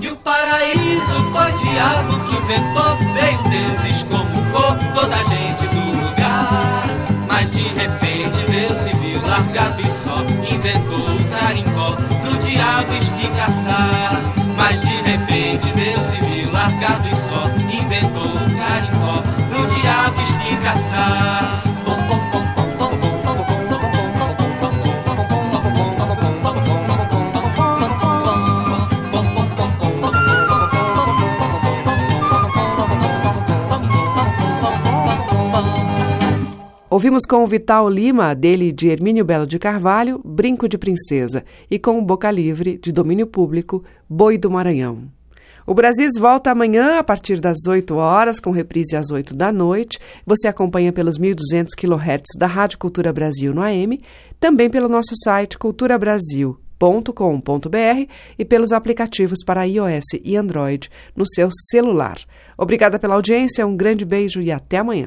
E 0.00 0.08
o 0.08 0.16
paraíso 0.16 1.30
foi 1.32 1.52
diabo 1.52 2.18
que 2.24 2.36
inventou 2.36 2.96
Veio 3.12 3.42
Deus, 3.44 3.84
excomungou 3.84 4.76
toda 4.94 5.14
a 5.14 5.24
gente 5.24 5.66
do 5.68 6.00
lugar. 6.00 6.84
Mas 7.28 7.50
de 7.52 7.62
repente 7.62 8.38
Deus 8.50 8.78
se 8.78 8.96
viu 8.96 9.20
largado 9.26 9.80
e 9.80 9.86
só 9.86 10.16
Inventou 10.50 10.98
o 10.98 11.24
carimbó 11.38 11.96
pro 12.22 12.36
diabo 12.38 12.94
espicaçar 12.94 14.39
Mas 14.70 14.82
de 14.82 15.02
repente 15.02 15.72
Deus 15.72 16.06
se 16.06 16.16
viu 16.18 16.52
largado 16.52 17.08
e 17.08 17.16
só 17.16 17.44
Inventou 17.76 18.22
o 18.22 18.56
carimbó 18.56 19.20
pro 19.48 19.66
diabo 19.66 20.22
espicaçar 20.22 21.49
Ouvimos 36.90 37.24
com 37.24 37.44
o 37.44 37.46
Vital 37.46 37.88
Lima, 37.88 38.34
dele 38.34 38.72
de 38.72 38.88
Hermínio 38.88 39.24
Belo 39.24 39.46
de 39.46 39.60
Carvalho, 39.60 40.20
Brinco 40.24 40.68
de 40.68 40.76
Princesa, 40.76 41.44
e 41.70 41.78
com 41.78 41.96
o 41.96 42.02
Boca 42.02 42.28
Livre, 42.32 42.80
de 42.82 42.90
domínio 42.90 43.28
público, 43.28 43.84
Boi 44.08 44.36
do 44.36 44.50
Maranhão. 44.50 45.04
O 45.64 45.72
Brasis 45.72 46.18
volta 46.18 46.50
amanhã 46.50 46.98
a 46.98 47.04
partir 47.04 47.38
das 47.38 47.58
8 47.64 47.94
horas, 47.94 48.40
com 48.40 48.50
reprise 48.50 48.96
às 48.96 49.12
8 49.12 49.36
da 49.36 49.52
noite. 49.52 50.00
Você 50.26 50.48
acompanha 50.48 50.92
pelos 50.92 51.16
1.200 51.16 51.76
kHz 51.76 52.36
da 52.36 52.48
Rádio 52.48 52.78
Cultura 52.78 53.12
Brasil 53.12 53.54
no 53.54 53.62
AM, 53.62 54.00
também 54.40 54.68
pelo 54.68 54.88
nosso 54.88 55.14
site 55.22 55.56
culturabrasil.com.br 55.58 58.10
e 58.36 58.44
pelos 58.44 58.72
aplicativos 58.72 59.44
para 59.46 59.62
iOS 59.62 60.06
e 60.24 60.36
Android 60.36 60.90
no 61.14 61.24
seu 61.24 61.50
celular. 61.70 62.18
Obrigada 62.58 62.98
pela 62.98 63.14
audiência, 63.14 63.64
um 63.64 63.76
grande 63.76 64.04
beijo 64.04 64.40
e 64.40 64.50
até 64.50 64.78
amanhã. 64.78 65.06